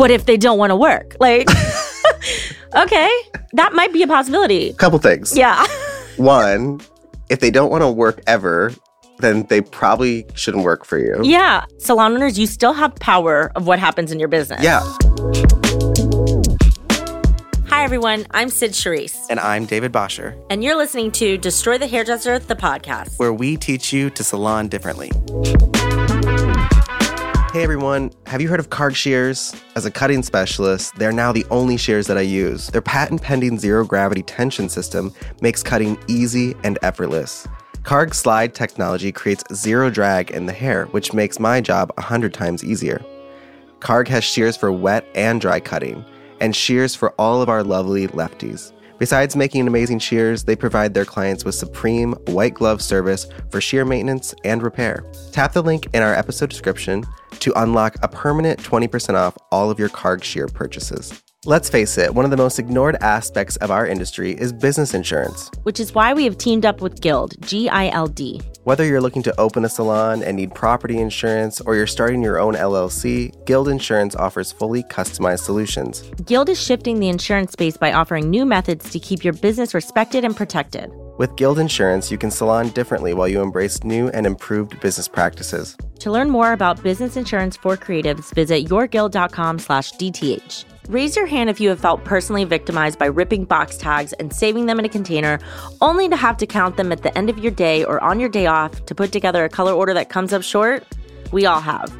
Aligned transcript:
what 0.00 0.10
if 0.10 0.24
they 0.24 0.38
don't 0.38 0.56
want 0.56 0.70
to 0.70 0.76
work? 0.76 1.14
Like, 1.20 1.46
okay, 2.74 3.10
that 3.52 3.74
might 3.74 3.92
be 3.92 4.02
a 4.02 4.06
possibility. 4.06 4.72
Couple 4.72 4.98
things. 4.98 5.36
Yeah. 5.36 5.66
One, 6.16 6.80
if 7.28 7.40
they 7.40 7.50
don't 7.50 7.70
want 7.70 7.82
to 7.82 7.90
work 7.90 8.22
ever, 8.26 8.72
then 9.18 9.44
they 9.50 9.60
probably 9.60 10.24
shouldn't 10.34 10.64
work 10.64 10.86
for 10.86 10.96
you. 10.96 11.20
Yeah. 11.22 11.66
Salon 11.78 12.14
owners, 12.14 12.38
you 12.38 12.46
still 12.46 12.72
have 12.72 12.94
power 12.96 13.52
of 13.54 13.66
what 13.66 13.78
happens 13.78 14.10
in 14.10 14.18
your 14.18 14.28
business. 14.28 14.62
Yeah. 14.62 14.80
Hi, 17.68 17.84
everyone. 17.84 18.26
I'm 18.30 18.48
Cyd 18.48 18.70
Charisse, 18.70 19.18
And 19.28 19.38
I'm 19.38 19.66
David 19.66 19.92
Bosher, 19.92 20.34
and 20.48 20.64
you're 20.64 20.76
listening 20.76 21.12
to 21.12 21.36
Destroy 21.36 21.76
the 21.76 21.86
Hairdresser, 21.86 22.38
the 22.38 22.56
podcast. 22.56 23.18
where 23.18 23.34
we 23.34 23.58
teach 23.58 23.92
you 23.92 24.08
to 24.10 24.24
salon 24.24 24.68
differently. 24.68 25.10
Hey 27.52 27.64
everyone, 27.64 28.12
have 28.26 28.40
you 28.40 28.46
heard 28.46 28.60
of 28.60 28.70
Karg 28.70 28.94
shears? 28.94 29.56
As 29.74 29.84
a 29.84 29.90
cutting 29.90 30.22
specialist, 30.22 30.94
they're 30.94 31.10
now 31.10 31.32
the 31.32 31.44
only 31.50 31.76
shears 31.76 32.06
that 32.06 32.16
I 32.16 32.20
use. 32.20 32.68
Their 32.68 32.80
patent 32.80 33.22
pending 33.22 33.58
zero 33.58 33.84
gravity 33.84 34.22
tension 34.22 34.68
system 34.68 35.12
makes 35.40 35.60
cutting 35.60 35.98
easy 36.06 36.54
and 36.62 36.78
effortless. 36.82 37.48
Karg 37.82 38.14
slide 38.14 38.54
technology 38.54 39.10
creates 39.10 39.42
zero 39.52 39.90
drag 39.90 40.30
in 40.30 40.46
the 40.46 40.52
hair, 40.52 40.86
which 40.92 41.12
makes 41.12 41.40
my 41.40 41.60
job 41.60 41.90
100 41.96 42.32
times 42.32 42.62
easier. 42.62 43.04
Karg 43.80 44.06
has 44.06 44.22
shears 44.22 44.56
for 44.56 44.70
wet 44.70 45.04
and 45.16 45.40
dry 45.40 45.58
cutting, 45.58 46.04
and 46.40 46.54
shears 46.54 46.94
for 46.94 47.10
all 47.18 47.42
of 47.42 47.48
our 47.48 47.64
lovely 47.64 48.06
lefties. 48.06 48.70
Besides 49.00 49.34
making 49.34 49.66
amazing 49.66 49.98
shears, 49.98 50.44
they 50.44 50.54
provide 50.54 50.92
their 50.92 51.06
clients 51.06 51.42
with 51.42 51.54
supreme 51.54 52.12
white 52.26 52.52
glove 52.52 52.82
service 52.82 53.26
for 53.50 53.58
shear 53.58 53.86
maintenance 53.86 54.34
and 54.44 54.62
repair. 54.62 55.06
Tap 55.32 55.54
the 55.54 55.62
link 55.62 55.86
in 55.94 56.02
our 56.02 56.12
episode 56.12 56.50
description 56.50 57.06
to 57.38 57.50
unlock 57.56 57.96
a 58.02 58.08
permanent 58.08 58.62
20% 58.62 59.14
off 59.14 59.38
all 59.50 59.70
of 59.70 59.78
your 59.78 59.88
Karg 59.88 60.22
shear 60.22 60.48
purchases. 60.48 61.22
Let's 61.46 61.70
face 61.70 61.96
it, 61.96 62.14
one 62.14 62.26
of 62.26 62.30
the 62.30 62.36
most 62.36 62.58
ignored 62.58 62.96
aspects 63.00 63.56
of 63.56 63.70
our 63.70 63.86
industry 63.86 64.32
is 64.32 64.52
business 64.52 64.92
insurance. 64.92 65.50
Which 65.62 65.80
is 65.80 65.94
why 65.94 66.12
we 66.12 66.24
have 66.24 66.36
teamed 66.36 66.66
up 66.66 66.82
with 66.82 67.00
Gild, 67.00 67.32
G 67.40 67.70
I 67.70 67.88
L 67.88 68.06
D. 68.06 68.42
Whether 68.64 68.84
you're 68.84 69.00
looking 69.00 69.22
to 69.22 69.40
open 69.40 69.64
a 69.64 69.70
salon 69.70 70.22
and 70.22 70.36
need 70.36 70.54
property 70.54 70.98
insurance 70.98 71.62
or 71.62 71.76
you're 71.76 71.86
starting 71.86 72.20
your 72.22 72.38
own 72.38 72.52
LLC, 72.52 73.32
Gild 73.46 73.68
Insurance 73.68 74.14
offers 74.14 74.52
fully 74.52 74.82
customized 74.82 75.40
solutions. 75.40 76.02
Gild 76.26 76.50
is 76.50 76.62
shifting 76.62 77.00
the 77.00 77.08
insurance 77.08 77.52
space 77.52 77.78
by 77.78 77.94
offering 77.94 78.28
new 78.28 78.44
methods 78.44 78.90
to 78.90 78.98
keep 78.98 79.24
your 79.24 79.32
business 79.32 79.72
respected 79.72 80.26
and 80.26 80.36
protected. 80.36 80.90
With 81.16 81.36
Gild 81.36 81.58
Insurance, 81.58 82.10
you 82.10 82.18
can 82.18 82.30
salon 82.30 82.68
differently 82.68 83.14
while 83.14 83.28
you 83.28 83.40
embrace 83.40 83.82
new 83.82 84.08
and 84.08 84.26
improved 84.26 84.78
business 84.80 85.08
practices. 85.08 85.74
To 86.00 86.10
learn 86.10 86.28
more 86.28 86.52
about 86.52 86.82
business 86.82 87.16
insurance 87.16 87.56
for 87.56 87.78
creatives, 87.78 88.30
visit 88.34 88.66
yourgild.com 88.66 89.58
slash 89.58 89.92
DTH. 89.92 90.64
Raise 90.88 91.14
your 91.14 91.26
hand 91.26 91.50
if 91.50 91.60
you 91.60 91.68
have 91.68 91.78
felt 91.78 92.04
personally 92.04 92.44
victimized 92.44 92.98
by 92.98 93.06
ripping 93.06 93.44
box 93.44 93.76
tags 93.76 94.12
and 94.14 94.32
saving 94.32 94.66
them 94.66 94.78
in 94.78 94.84
a 94.84 94.88
container, 94.88 95.38
only 95.80 96.08
to 96.08 96.16
have 96.16 96.36
to 96.38 96.46
count 96.46 96.76
them 96.76 96.90
at 96.90 97.02
the 97.02 97.16
end 97.16 97.30
of 97.30 97.38
your 97.38 97.52
day 97.52 97.84
or 97.84 98.02
on 98.02 98.18
your 98.18 98.28
day 98.28 98.46
off 98.46 98.84
to 98.86 98.94
put 98.94 99.12
together 99.12 99.44
a 99.44 99.48
color 99.48 99.72
order 99.72 99.94
that 99.94 100.08
comes 100.08 100.32
up 100.32 100.42
short? 100.42 100.84
We 101.32 101.46
all 101.46 101.60
have. 101.60 101.90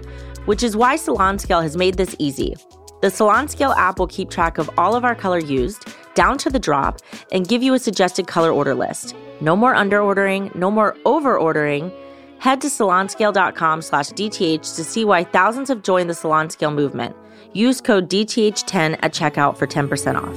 Which 0.47 0.63
is 0.63 0.77
why 0.77 0.97
Salon 0.97 1.39
Scale 1.39 1.61
has 1.61 1.77
made 1.77 1.97
this 1.97 2.17
easy. 2.19 2.57
The 3.03 3.11
Salon 3.11 3.49
Scale 3.49 3.73
app 3.73 3.99
will 3.99 4.07
keep 4.07 4.29
track 4.31 4.59
of 4.59 4.69
all 4.77 4.95
of 4.95 5.05
our 5.05 5.15
color 5.15 5.39
used, 5.39 5.87
down 6.15 6.37
to 6.39 6.51
the 6.51 6.59
drop, 6.59 7.01
and 7.33 7.47
give 7.47 7.63
you 7.63 7.75
a 7.75 7.79
suggested 7.79 8.27
color 8.27 8.51
order 8.51 8.75
list. 8.75 9.15
No 9.41 9.57
more 9.57 9.75
underordering, 9.75 10.55
no 10.55 10.71
more 10.71 10.97
overordering. 11.05 11.93
Head 12.39 12.61
to 12.63 12.69
salonscale.com 12.69 13.83
slash 13.83 14.11
DTH 14.11 14.75
to 14.77 14.85
see 14.85 15.05
why 15.05 15.25
thousands 15.25 15.69
have 15.69 15.83
joined 15.83 16.11
the 16.11 16.15
Salon 16.15 16.51
Scale 16.51 16.71
movement. 16.71 17.15
Use 17.53 17.81
code 17.81 18.09
DTH10 18.09 18.99
at 19.03 19.13
checkout 19.13 19.57
for 19.57 19.67
10% 19.67 20.17
off. 20.17 20.37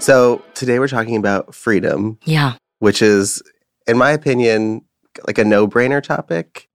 So, 0.00 0.42
today 0.52 0.78
we're 0.78 0.88
talking 0.88 1.16
about 1.16 1.54
freedom, 1.54 2.18
Yeah. 2.24 2.54
which 2.80 3.00
is, 3.00 3.42
in 3.86 3.96
my 3.96 4.10
opinion, 4.10 4.82
like 5.26 5.38
a 5.38 5.44
no 5.44 5.66
brainer 5.66 6.02
topic. 6.02 6.68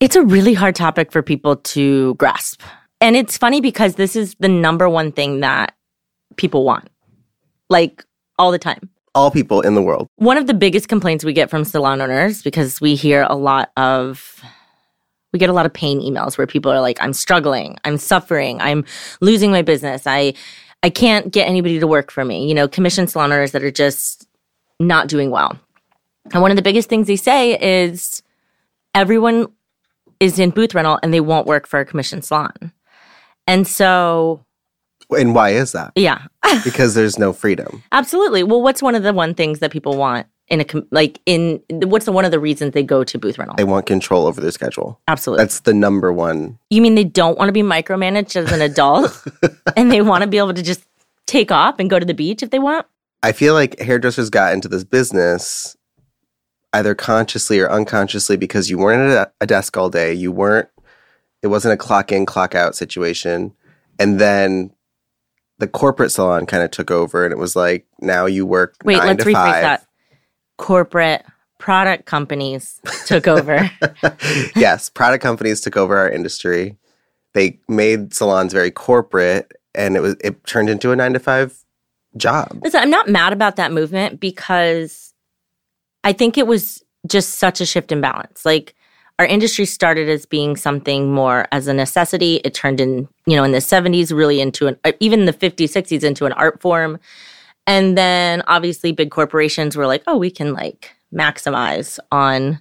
It's 0.00 0.16
a 0.16 0.22
really 0.22 0.54
hard 0.54 0.74
topic 0.74 1.12
for 1.12 1.20
people 1.22 1.56
to 1.56 2.14
grasp. 2.14 2.62
And 3.02 3.14
it's 3.14 3.36
funny 3.36 3.60
because 3.60 3.96
this 3.96 4.16
is 4.16 4.34
the 4.40 4.48
number 4.48 4.88
one 4.88 5.12
thing 5.12 5.40
that 5.40 5.74
people 6.36 6.64
want, 6.64 6.88
like 7.68 8.02
all 8.38 8.50
the 8.52 8.58
time. 8.58 8.88
All 9.16 9.30
people 9.30 9.62
in 9.62 9.74
the 9.74 9.82
world. 9.82 10.06
One 10.16 10.36
of 10.36 10.46
the 10.46 10.54
biggest 10.54 10.88
complaints 10.88 11.24
we 11.24 11.32
get 11.32 11.50
from 11.50 11.64
salon 11.64 12.00
owners, 12.00 12.42
because 12.42 12.80
we 12.80 12.94
hear 12.94 13.26
a 13.28 13.34
lot 13.34 13.72
of, 13.76 14.42
we 15.32 15.38
get 15.38 15.50
a 15.50 15.54
lot 15.54 15.66
of 15.66 15.72
pain 15.72 16.00
emails 16.00 16.36
where 16.36 16.46
people 16.46 16.70
are 16.70 16.80
like, 16.80 16.98
I'm 17.00 17.12
struggling, 17.12 17.78
I'm 17.84 17.96
suffering, 17.96 18.60
I'm 18.60 18.84
losing 19.20 19.50
my 19.50 19.62
business, 19.62 20.06
I, 20.06 20.34
I 20.82 20.90
can't 20.90 21.32
get 21.32 21.48
anybody 21.48 21.80
to 21.80 21.86
work 21.86 22.12
for 22.12 22.24
me. 22.24 22.46
You 22.46 22.54
know, 22.54 22.68
commission 22.68 23.06
salon 23.08 23.32
owners 23.32 23.52
that 23.52 23.64
are 23.64 23.70
just 23.72 24.28
not 24.78 25.08
doing 25.08 25.30
well. 25.30 25.58
And 26.32 26.42
one 26.42 26.50
of 26.50 26.56
the 26.56 26.62
biggest 26.62 26.88
things 26.88 27.06
they 27.06 27.16
say 27.16 27.58
is 27.58 28.22
everyone 28.94 29.46
is 30.20 30.38
in 30.38 30.50
booth 30.50 30.74
rental 30.74 30.98
and 31.02 31.12
they 31.12 31.20
won't 31.20 31.46
work 31.46 31.66
for 31.66 31.80
a 31.80 31.84
commission 31.84 32.22
salon. 32.22 32.72
And 33.46 33.66
so, 33.66 34.45
And 35.10 35.34
why 35.34 35.50
is 35.50 35.72
that? 35.72 35.92
yeah, 35.94 36.22
Because 36.64 36.94
there's 36.94 37.18
no 37.18 37.32
freedom. 37.32 37.82
absolutely. 37.92 38.42
Well, 38.42 38.62
what's 38.62 38.82
one 38.82 38.94
of 38.94 39.02
the 39.02 39.12
one 39.12 39.34
things 39.34 39.60
that 39.60 39.70
people 39.70 39.96
want 39.96 40.26
in 40.48 40.60
a 40.60 40.64
com- 40.64 40.86
like 40.92 41.20
in 41.26 41.60
what's 41.70 42.04
the 42.06 42.12
one 42.12 42.24
of 42.24 42.30
the 42.30 42.38
reasons 42.38 42.72
they 42.72 42.82
go 42.82 43.02
to 43.04 43.18
booth 43.18 43.38
rental? 43.38 43.56
They 43.56 43.64
want 43.64 43.86
control 43.86 44.26
over 44.26 44.40
their 44.40 44.50
schedule. 44.52 45.00
Absolutely. 45.08 45.42
That's 45.44 45.60
the 45.60 45.74
number 45.74 46.12
one. 46.12 46.58
you 46.70 46.80
mean 46.82 46.94
they 46.94 47.04
don't 47.04 47.36
want 47.38 47.48
to 47.48 47.52
be 47.52 47.62
micromanaged 47.62 48.36
as 48.36 48.52
an 48.52 48.62
adult 48.62 49.26
and 49.76 49.90
they 49.92 50.02
want 50.02 50.22
to 50.22 50.28
be 50.28 50.38
able 50.38 50.54
to 50.54 50.62
just 50.62 50.84
take 51.26 51.50
off 51.50 51.78
and 51.78 51.90
go 51.90 51.98
to 51.98 52.06
the 52.06 52.14
beach 52.14 52.42
if 52.42 52.50
they 52.50 52.58
want? 52.60 52.86
I 53.22 53.32
feel 53.32 53.54
like 53.54 53.78
hairdressers 53.80 54.30
got 54.30 54.52
into 54.52 54.68
this 54.68 54.84
business 54.84 55.76
either 56.72 56.94
consciously 56.94 57.58
or 57.58 57.70
unconsciously 57.70 58.36
because 58.36 58.68
you 58.70 58.78
weren't 58.78 59.10
at 59.12 59.28
a- 59.28 59.32
a 59.40 59.46
desk 59.46 59.76
all 59.76 59.88
day. 59.88 60.12
You 60.12 60.30
weren't, 60.30 60.68
it 61.42 61.46
wasn't 61.48 61.74
a 61.74 61.76
clock 61.76 62.12
in, 62.12 62.26
clock 62.26 62.54
out 62.54 62.74
situation. 62.76 63.52
And 63.98 64.20
then 64.20 64.70
the 65.58 65.66
corporate 65.66 66.12
salon 66.12 66.46
kind 66.46 66.62
of 66.62 66.70
took 66.70 66.90
over 66.90 67.24
and 67.24 67.32
it 67.32 67.38
was 67.38 67.56
like, 67.56 67.86
now 68.00 68.26
you 68.26 68.44
work 68.44 68.76
Wait, 68.84 68.98
nine 68.98 69.08
let's 69.08 69.24
rephrase 69.24 69.32
five. 69.32 69.62
that. 69.62 69.86
Corporate 70.58 71.24
product 71.58 72.06
companies 72.06 72.80
took 73.06 73.26
over. 73.26 73.70
yes, 74.56 74.88
product 74.90 75.22
companies 75.22 75.60
took 75.60 75.76
over 75.76 75.96
our 75.96 76.10
industry. 76.10 76.76
They 77.34 77.58
made 77.68 78.14
salons 78.14 78.52
very 78.52 78.70
corporate 78.70 79.52
and 79.74 79.96
it 79.96 80.00
was 80.00 80.16
it 80.22 80.44
turned 80.44 80.70
into 80.70 80.92
a 80.92 80.96
9 80.96 81.12
to 81.14 81.18
5 81.18 81.64
job. 82.16 82.60
Listen, 82.62 82.80
I'm 82.80 82.90
not 82.90 83.08
mad 83.08 83.32
about 83.32 83.56
that 83.56 83.72
movement 83.72 84.20
because 84.20 85.12
I 86.04 86.12
think 86.12 86.38
it 86.38 86.46
was 86.46 86.82
just 87.06 87.34
such 87.34 87.60
a 87.60 87.66
shift 87.66 87.92
in 87.92 88.00
balance. 88.00 88.44
Like 88.44 88.74
our 89.18 89.26
industry 89.26 89.64
started 89.64 90.08
as 90.08 90.26
being 90.26 90.56
something 90.56 91.12
more 91.12 91.46
as 91.52 91.66
a 91.68 91.74
necessity. 91.74 92.36
It 92.44 92.54
turned 92.54 92.80
in, 92.80 93.08
you 93.26 93.36
know, 93.36 93.44
in 93.44 93.52
the 93.52 93.58
70s 93.58 94.14
really 94.14 94.40
into 94.40 94.66
an 94.66 94.78
uh, 94.84 94.92
even 95.00 95.24
the 95.24 95.32
50s, 95.32 95.70
60s 95.70 96.04
into 96.04 96.26
an 96.26 96.32
art 96.32 96.60
form. 96.60 96.98
And 97.66 97.96
then 97.96 98.42
obviously 98.46 98.92
big 98.92 99.10
corporations 99.10 99.76
were 99.76 99.86
like, 99.86 100.02
"Oh, 100.06 100.16
we 100.16 100.30
can 100.30 100.52
like 100.52 100.92
maximize 101.12 101.98
on 102.12 102.60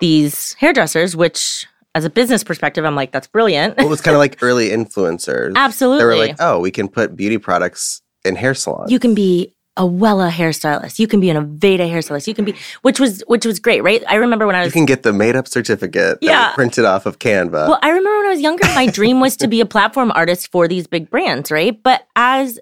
these 0.00 0.54
hairdressers," 0.54 1.16
which 1.16 1.66
as 1.94 2.04
a 2.04 2.10
business 2.10 2.44
perspective, 2.44 2.84
I'm 2.84 2.96
like, 2.96 3.12
"That's 3.12 3.28
brilliant." 3.28 3.78
Well, 3.78 3.86
it 3.86 3.90
was 3.90 4.02
kind 4.02 4.14
of 4.14 4.18
like 4.26 4.42
early 4.42 4.68
influencers. 4.70 5.54
Absolutely. 5.54 5.98
They 5.98 6.04
were 6.04 6.16
like, 6.16 6.36
"Oh, 6.40 6.60
we 6.60 6.70
can 6.70 6.88
put 6.88 7.16
beauty 7.16 7.38
products 7.38 8.02
in 8.24 8.36
hair 8.36 8.54
salons." 8.54 8.92
you 8.92 8.98
can 8.98 9.14
be 9.14 9.55
a 9.76 9.82
Wella 9.82 10.30
hairstylist. 10.30 10.98
You 10.98 11.06
can 11.06 11.20
be 11.20 11.28
an 11.28 11.36
Aveda 11.36 11.80
hairstylist. 11.90 12.26
You 12.26 12.34
can 12.34 12.44
be, 12.46 12.54
which 12.82 12.98
was 12.98 13.22
which 13.26 13.44
was 13.44 13.58
great, 13.60 13.82
right? 13.82 14.02
I 14.08 14.14
remember 14.14 14.46
when 14.46 14.56
I 14.56 14.60
was. 14.64 14.66
You 14.68 14.72
can 14.72 14.86
get 14.86 15.02
the 15.02 15.12
made 15.12 15.36
up 15.36 15.46
certificate 15.46 16.18
Yeah. 16.22 16.52
printed 16.54 16.84
off 16.86 17.04
of 17.06 17.18
Canva. 17.18 17.52
well, 17.68 17.78
I 17.82 17.88
remember 17.90 18.16
when 18.18 18.26
I 18.26 18.30
was 18.30 18.40
younger, 18.40 18.64
my 18.74 18.86
dream 18.86 19.20
was 19.20 19.36
to 19.38 19.48
be 19.48 19.60
a 19.60 19.66
platform 19.66 20.10
artist 20.14 20.50
for 20.50 20.66
these 20.66 20.86
big 20.86 21.10
brands, 21.10 21.50
right? 21.50 21.80
But 21.82 22.06
as 22.16 22.58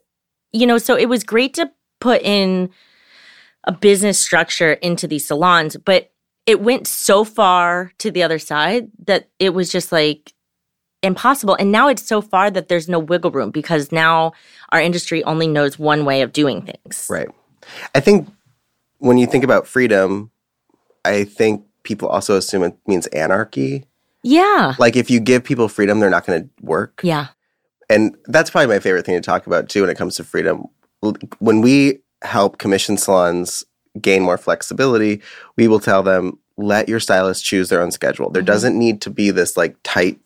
you 0.53 0.67
know, 0.67 0.79
so 0.79 0.97
it 0.97 1.09
was 1.09 1.23
great 1.25 1.55
to 1.55 1.71
put 2.01 2.21
in 2.23 2.71
a 3.65 3.73
business 3.73 4.19
structure 4.19 4.73
into 4.75 5.07
these 5.07 5.27
salons, 5.27 5.77
but 5.77 6.11
it 6.47 6.61
went 6.61 6.87
so 6.87 7.25
far 7.25 7.93
to 7.99 8.11
the 8.11 8.23
other 8.23 8.39
side 8.39 8.89
that 9.07 9.31
it 9.39 9.55
was 9.55 9.73
just 9.73 9.91
like 9.93 10.34
impossible. 11.05 11.55
And 11.59 11.71
now 11.71 11.89
it's 11.89 12.07
so 12.07 12.21
far 12.21 12.51
that 12.51 12.69
there's 12.69 12.89
no 12.89 12.99
wiggle 12.99 13.31
room 13.31 13.51
because 13.51 13.93
now 13.93 14.33
our 14.73 14.81
industry 14.81 15.23
only 15.25 15.47
knows 15.47 15.79
one 15.79 16.05
way 16.05 16.23
of 16.23 16.33
doing 16.33 16.63
things. 16.63 17.07
right. 17.11 17.29
I 17.95 18.01
think 18.01 18.29
when 18.99 19.17
you 19.19 19.27
think 19.27 19.45
about 19.45 19.67
freedom, 19.67 20.31
I 21.05 21.25
think 21.25 21.65
people 21.83 22.09
also 22.09 22.37
assume 22.37 22.63
it 22.63 22.77
means 22.87 23.07
anarchy. 23.09 23.85
Yeah. 24.23 24.75
Like 24.79 24.97
if 24.97 25.11
you 25.11 25.21
give 25.21 25.45
people 25.45 25.69
freedom, 25.69 26.01
they're 26.01 26.11
not 26.11 26.27
going 26.27 26.43
to 26.45 26.49
work. 26.65 27.01
Yeah. 27.05 27.29
and 27.91 28.17
that's 28.27 28.51
probably 28.51 28.69
my 28.75 28.81
favorite 28.81 29.05
thing 29.05 29.15
to 29.15 29.21
talk 29.21 29.47
about 29.47 29.69
too 29.69 29.83
when 29.83 29.91
it 29.91 29.99
comes 29.99 30.17
to 30.17 30.25
freedom. 30.25 30.65
When 31.39 31.61
we 31.61 32.01
help 32.23 32.57
commission 32.59 32.97
salons 32.97 33.63
gain 34.01 34.23
more 34.23 34.39
flexibility, 34.39 35.21
we 35.57 35.69
will 35.69 35.81
tell 35.81 36.03
them 36.03 36.39
let 36.57 36.89
your 36.89 37.01
stylist 37.01 37.45
choose 37.45 37.69
their 37.69 37.83
own 37.83 37.91
schedule. 37.91 38.31
There 38.31 38.43
Mhm. 38.43 38.47
doesn't 38.47 38.79
need 38.79 39.01
to 39.03 39.11
be 39.11 39.31
this 39.31 39.57
like 39.57 39.77
tight 39.85 40.19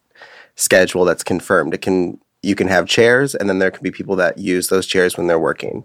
schedule 0.59 1.05
that's 1.05 1.25
confirmed. 1.25 1.73
It 1.73 1.81
can 1.81 2.19
you 2.43 2.55
can 2.55 2.69
have 2.69 2.87
chairs 2.87 3.35
and 3.35 3.49
then 3.49 3.59
there 3.59 3.71
can 3.71 3.83
be 3.83 3.91
people 3.91 4.17
that 4.17 4.39
use 4.39 4.69
those 4.69 4.87
chairs 4.87 5.17
when 5.17 5.27
they're 5.27 5.39
working. 5.39 5.85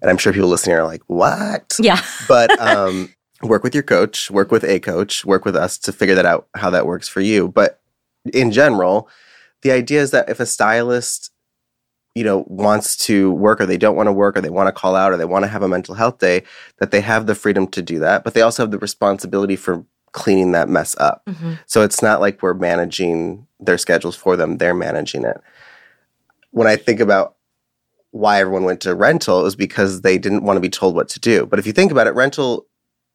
And 0.00 0.10
I'm 0.10 0.16
sure 0.16 0.32
people 0.32 0.48
listening 0.48 0.76
are 0.76 0.84
like, 0.84 1.02
"What?" 1.08 1.76
Yeah. 1.78 2.00
but 2.28 2.58
um, 2.58 3.12
work 3.42 3.62
with 3.62 3.74
your 3.74 3.82
coach, 3.82 4.30
work 4.30 4.50
with 4.50 4.64
a 4.64 4.80
coach, 4.80 5.24
work 5.24 5.44
with 5.44 5.56
us 5.56 5.76
to 5.78 5.92
figure 5.92 6.14
that 6.14 6.26
out 6.26 6.48
how 6.54 6.70
that 6.70 6.86
works 6.86 7.08
for 7.08 7.20
you. 7.20 7.48
But 7.48 7.80
in 8.32 8.50
general, 8.50 9.08
the 9.62 9.72
idea 9.72 10.00
is 10.00 10.10
that 10.12 10.28
if 10.28 10.40
a 10.40 10.46
stylist, 10.46 11.30
you 12.14 12.24
know, 12.24 12.44
wants 12.46 12.96
to 12.96 13.32
work 13.32 13.60
or 13.60 13.66
they 13.66 13.76
don't 13.76 13.96
want 13.96 14.06
to 14.06 14.12
work 14.12 14.36
or 14.36 14.40
they 14.40 14.50
want 14.50 14.68
to 14.68 14.72
call 14.72 14.96
out 14.96 15.12
or 15.12 15.16
they 15.16 15.24
want 15.26 15.44
to 15.44 15.48
have 15.48 15.62
a 15.62 15.68
mental 15.68 15.94
health 15.94 16.18
day, 16.18 16.44
that 16.78 16.90
they 16.90 17.02
have 17.02 17.26
the 17.26 17.34
freedom 17.34 17.66
to 17.68 17.82
do 17.82 17.98
that, 17.98 18.24
but 18.24 18.32
they 18.32 18.40
also 18.40 18.62
have 18.62 18.70
the 18.70 18.78
responsibility 18.78 19.56
for 19.56 19.84
cleaning 20.14 20.52
that 20.52 20.68
mess 20.70 20.96
up. 20.98 21.22
Mhm. 21.28 21.58
So 21.66 21.82
it's 21.82 22.00
not 22.00 22.20
like 22.22 22.42
we're 22.42 22.54
managing 22.54 23.46
their 23.60 23.76
schedules 23.76 24.16
for 24.16 24.36
them, 24.36 24.56
they're 24.56 24.72
managing 24.74 25.24
it. 25.24 25.36
When 26.52 26.66
I 26.66 26.76
think 26.76 27.00
about 27.00 27.34
why 28.12 28.38
everyone 28.40 28.64
went 28.64 28.80
to 28.82 28.94
rental, 28.94 29.40
it 29.40 29.42
was 29.42 29.56
because 29.56 30.00
they 30.02 30.16
didn't 30.18 30.44
want 30.44 30.56
to 30.56 30.60
be 30.60 30.70
told 30.70 30.94
what 30.94 31.08
to 31.10 31.20
do. 31.20 31.44
But 31.46 31.58
if 31.58 31.66
you 31.66 31.72
think 31.72 31.90
about 31.90 32.06
it, 32.06 32.14
rental 32.14 32.66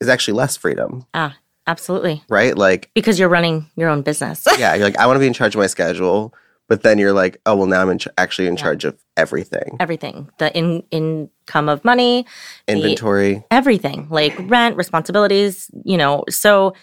is 0.02 0.10
actually 0.10 0.34
less 0.36 0.58
freedom, 0.58 1.06
Ah, 1.14 1.36
Absolutely. 1.68 2.22
right? 2.30 2.58
Like, 2.58 2.90
Because 2.94 3.18
you're 3.18 3.30
running 3.30 3.68
your 3.78 3.90
own 3.90 4.02
business. 4.02 4.46
yeah, 4.58 4.76
you're 4.76 4.84
like, 4.86 4.98
I 4.98 5.06
want 5.08 5.16
to 5.16 5.20
be 5.22 5.28
in 5.28 5.34
charge 5.34 5.56
of 5.56 5.60
my 5.60 5.68
schedule. 5.68 6.34
But 6.70 6.84
then 6.84 6.98
you're 7.00 7.12
like, 7.14 7.42
oh, 7.46 7.56
well, 7.58 7.68
now 7.68 7.82
I'm 7.82 7.90
in 7.90 7.98
ch- 8.00 8.08
actually 8.18 8.48
in 8.48 8.54
Yeah. 8.56 8.62
charge 8.62 8.86
of 8.86 8.98
everything 9.18 9.76
everything. 9.82 10.30
The 10.38 10.56
in 10.58 10.84
income 10.92 11.68
of 11.68 11.84
money, 11.84 12.26
inventory. 12.68 13.44
everything 13.52 14.08
like 14.10 14.34
rent 14.50 14.78
responsibilities 14.78 15.70
you 15.84 15.98
know 15.98 16.24
so 16.30 16.74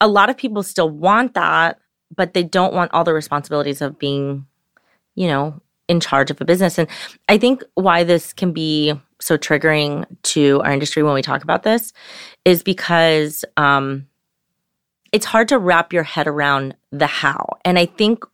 a 0.00 0.08
lot 0.08 0.30
of 0.30 0.36
people 0.36 0.62
still 0.62 0.88
want 0.88 1.34
that 1.34 1.78
but 2.16 2.32
they 2.34 2.42
don't 2.42 2.72
want 2.72 2.90
all 2.94 3.04
the 3.04 3.12
responsibilities 3.12 3.82
of 3.82 3.98
being 3.98 4.46
you 5.14 5.26
know 5.26 5.60
in 5.88 6.00
charge 6.00 6.30
of 6.30 6.40
a 6.40 6.44
business 6.44 6.78
and 6.78 6.88
i 7.28 7.36
think 7.36 7.62
why 7.74 8.02
this 8.04 8.32
can 8.32 8.52
be 8.52 8.94
so 9.20 9.36
triggering 9.36 10.04
to 10.22 10.60
our 10.64 10.72
industry 10.72 11.02
when 11.02 11.12
we 11.14 11.22
talk 11.22 11.42
about 11.44 11.62
this 11.64 11.92
is 12.44 12.62
because 12.62 13.44
um 13.58 14.06
it's 15.12 15.26
hard 15.26 15.48
to 15.48 15.58
wrap 15.58 15.92
your 15.92 16.02
head 16.02 16.26
around 16.26 16.74
the 16.92 17.06
how 17.06 17.46
and 17.64 17.78
i 17.78 17.84
think 17.86 18.24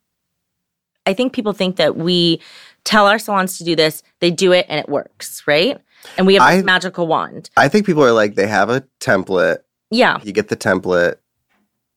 i 1.06 1.12
think 1.14 1.32
people 1.32 1.52
think 1.52 1.76
that 1.76 1.96
we 1.96 2.40
tell 2.84 3.06
our 3.06 3.18
salons 3.18 3.58
to 3.58 3.64
do 3.64 3.74
this 3.76 4.02
they 4.20 4.30
do 4.30 4.52
it 4.52 4.66
and 4.68 4.78
it 4.80 4.88
works 4.88 5.42
right 5.46 5.78
and 6.16 6.26
we 6.26 6.34
have 6.34 6.50
this 6.50 6.62
I- 6.62 6.64
magical 6.64 7.06
wand 7.06 7.50
I 7.56 7.68
think 7.68 7.84
people 7.84 8.02
are 8.02 8.12
like, 8.12 8.34
they 8.34 8.46
have 8.46 8.70
a 8.70 8.82
template. 9.00 9.58
yeah. 9.90 10.18
You 10.22 10.32
get 10.32 10.48
the 10.48 10.56
template, 10.56 11.16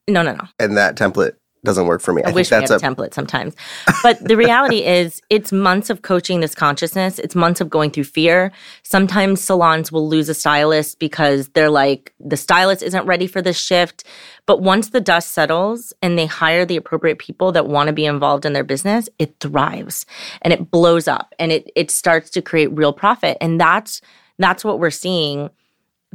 No, 0.10 0.22
no, 0.24 0.34
no. 0.34 0.44
and 0.60 0.76
that 0.76 0.96
template 0.98 1.36
doesn't 1.64 1.86
work 1.86 2.02
for 2.02 2.14
me. 2.14 2.22
I, 2.22 2.26
I, 2.26 2.28
think 2.28 2.36
wish 2.36 2.52
we 2.52 2.58
that's 2.58 2.72
had 2.72 2.84
a, 2.84 2.86
a 2.86 2.96
template 2.96 3.14
sometimes. 3.14 3.56
But 4.02 4.20
the 4.20 4.36
reality 4.36 4.78
is, 4.86 5.22
it's 5.30 5.52
months 5.52 5.90
of 5.90 6.02
coaching 6.02 6.42
this 6.42 6.56
consciousness. 6.56 7.20
It's 7.20 7.36
months 7.36 7.62
of 7.62 7.70
going 7.70 7.92
through 7.92 8.04
fear. 8.06 8.52
Sometimes 8.84 9.42
salons 9.42 9.92
will 9.92 10.08
lose 10.08 10.30
a 10.30 10.34
stylist 10.34 11.00
because 11.00 11.50
they're 11.50 11.70
like, 11.70 12.14
the 12.20 12.38
stylist 12.38 12.84
isn't 12.84 13.06
ready 13.06 13.28
for 13.28 13.42
this 13.42 13.58
shift. 13.58 14.04
But 14.46 14.62
once 14.62 14.90
the 14.90 15.00
dust 15.00 15.32
settles 15.32 15.94
and 16.02 16.20
they 16.20 16.26
hire 16.26 16.66
the 16.66 16.76
appropriate 16.76 17.18
people 17.18 17.54
that 17.54 17.68
want 17.68 17.88
to 17.88 17.94
be 17.94 18.06
involved 18.06 18.46
in 18.46 18.54
their 18.54 18.66
business, 18.66 19.08
it 19.18 19.40
thrives 19.40 20.06
and 20.42 20.52
it 20.52 20.70
blows 20.70 21.08
up 21.08 21.34
and 21.40 21.52
it 21.52 21.72
it 21.76 21.92
starts 21.92 22.30
to 22.32 22.42
create 22.42 22.68
real 22.68 22.92
profit. 22.92 23.38
And 23.40 23.60
that's 23.60 24.02
that's 24.38 24.66
what 24.66 24.80
we're 24.80 24.92
seeing 24.92 25.50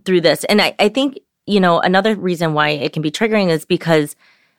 through 0.04 0.20
this. 0.20 0.44
And 0.44 0.60
I, 0.60 0.74
I 0.78 0.88
think, 0.88 1.18
you 1.46 1.60
know, 1.60 1.80
another 1.80 2.14
reason 2.14 2.52
why 2.52 2.70
it 2.70 2.92
can 2.92 3.02
be 3.02 3.10
triggering 3.10 3.48
is 3.48 3.64
because 3.64 4.14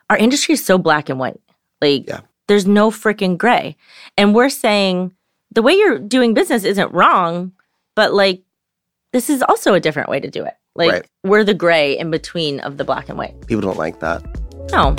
our 0.10 0.18
industry 0.18 0.54
is 0.54 0.64
so 0.66 0.78
black 0.78 1.10
and 1.10 1.20
white. 1.20 1.40
Like, 1.82 2.08
Yeah. 2.08 2.22
there's 2.48 2.66
no 2.66 2.90
freaking 2.92 3.38
gray. 3.38 3.78
And 4.18 4.34
we're 4.36 4.50
saying 4.50 5.14
the 5.52 5.62
way 5.62 5.74
you're 5.74 6.00
doing 6.00 6.34
business 6.34 6.64
isn't 6.64 6.92
wrong, 6.94 7.52
but 7.96 8.14
like, 8.14 8.42
this 9.14 9.30
is 9.30 9.42
also 9.44 9.74
a 9.74 9.80
different 9.80 10.10
way 10.10 10.20
to 10.20 10.30
do 10.30 10.44
it. 10.44 10.54
Like, 10.76 10.92
Right. 10.92 11.06
we're 11.24 11.44
the 11.44 11.54
gray 11.54 11.98
in 11.98 12.12
between 12.12 12.60
of 12.62 12.78
the 12.78 12.84
black 12.84 13.10
and 13.10 13.18
white. 13.18 13.36
people 13.48 13.62
don't 13.62 13.78
like 13.78 14.00
that. 14.00 14.24
No. 14.72 14.96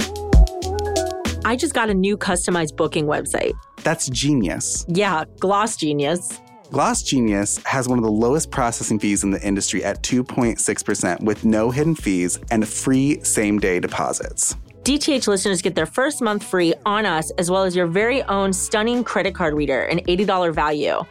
I 1.44 1.56
just 1.56 1.74
got 1.74 1.88
a 1.90 1.94
new 1.94 2.16
customized 2.16 2.76
booking 2.76 3.06
website. 3.06 3.52
That's 3.82 4.08
genius. 4.10 4.84
Yeah, 4.88 5.24
Gloss 5.38 5.76
Genius. 5.76 6.38
Gloss 6.70 7.02
Genius 7.02 7.58
has 7.64 7.88
one 7.88 7.98
of 7.98 8.04
the 8.04 8.10
lowest 8.10 8.50
processing 8.52 8.98
fees 9.00 9.24
in 9.24 9.30
the 9.32 9.42
industry 9.42 9.82
at 9.82 10.02
2.6% 10.04 11.20
with 11.22 11.44
no 11.44 11.70
hidden 11.70 11.94
fees 11.96 12.38
and 12.52 12.68
free 12.68 13.18
same 13.24 13.58
day 13.58 13.80
deposits. 13.80 14.54
DTH 14.82 15.28
listeners 15.28 15.62
get 15.62 15.74
their 15.74 15.86
first 15.86 16.20
month 16.20 16.44
free 16.44 16.74
on 16.84 17.06
us, 17.06 17.30
as 17.38 17.50
well 17.50 17.64
as 17.64 17.74
your 17.76 17.86
very 17.86 18.22
own 18.24 18.52
stunning 18.52 19.04
credit 19.04 19.34
card 19.34 19.54
reader, 19.54 19.82
an 19.82 20.00
$80 20.00 20.54
value. 20.54 21.02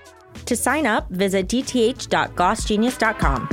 To 0.46 0.56
sign 0.56 0.86
up, 0.86 1.10
visit 1.10 1.48
dth.glossgenius.com. 1.48 3.50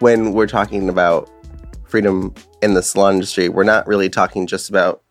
when 0.00 0.32
we're 0.32 0.46
talking 0.46 0.88
about 0.88 1.30
freedom 1.84 2.34
in 2.62 2.74
the 2.74 2.82
salon 2.82 3.14
industry, 3.14 3.48
we're 3.48 3.64
not 3.64 3.86
really 3.86 4.08
talking 4.08 4.46
just 4.46 4.68
about 4.68 5.02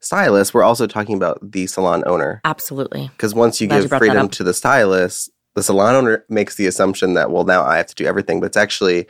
stylists. 0.00 0.52
We're 0.52 0.64
also 0.64 0.86
talking 0.86 1.16
about 1.16 1.52
the 1.52 1.66
salon 1.66 2.02
owner. 2.06 2.40
Absolutely. 2.44 3.08
Because 3.08 3.34
once 3.34 3.60
you 3.60 3.68
Glad 3.68 3.82
give 3.82 3.90
that 3.90 3.98
freedom 3.98 4.28
to 4.28 4.44
the 4.44 4.54
stylist, 4.54 5.30
the 5.54 5.62
salon 5.62 5.94
owner 5.94 6.24
makes 6.28 6.56
the 6.56 6.66
assumption 6.66 7.14
that, 7.14 7.30
well, 7.30 7.44
now 7.44 7.64
I 7.64 7.76
have 7.76 7.86
to 7.86 7.94
do 7.94 8.04
everything, 8.04 8.40
but 8.40 8.46
it's 8.46 8.56
actually 8.56 9.06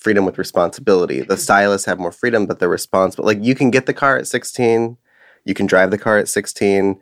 freedom 0.00 0.24
with 0.24 0.38
responsibility. 0.38 1.20
The 1.20 1.36
stylists 1.36 1.86
have 1.86 1.98
more 1.98 2.12
freedom, 2.12 2.46
but 2.46 2.58
they're 2.58 2.68
responsible. 2.68 3.24
Like 3.24 3.38
you 3.42 3.54
can 3.54 3.70
get 3.70 3.86
the 3.86 3.92
car 3.94 4.16
at 4.16 4.26
16, 4.26 4.96
you 5.44 5.54
can 5.54 5.66
drive 5.66 5.90
the 5.90 5.98
car 5.98 6.18
at 6.18 6.28
16. 6.28 6.98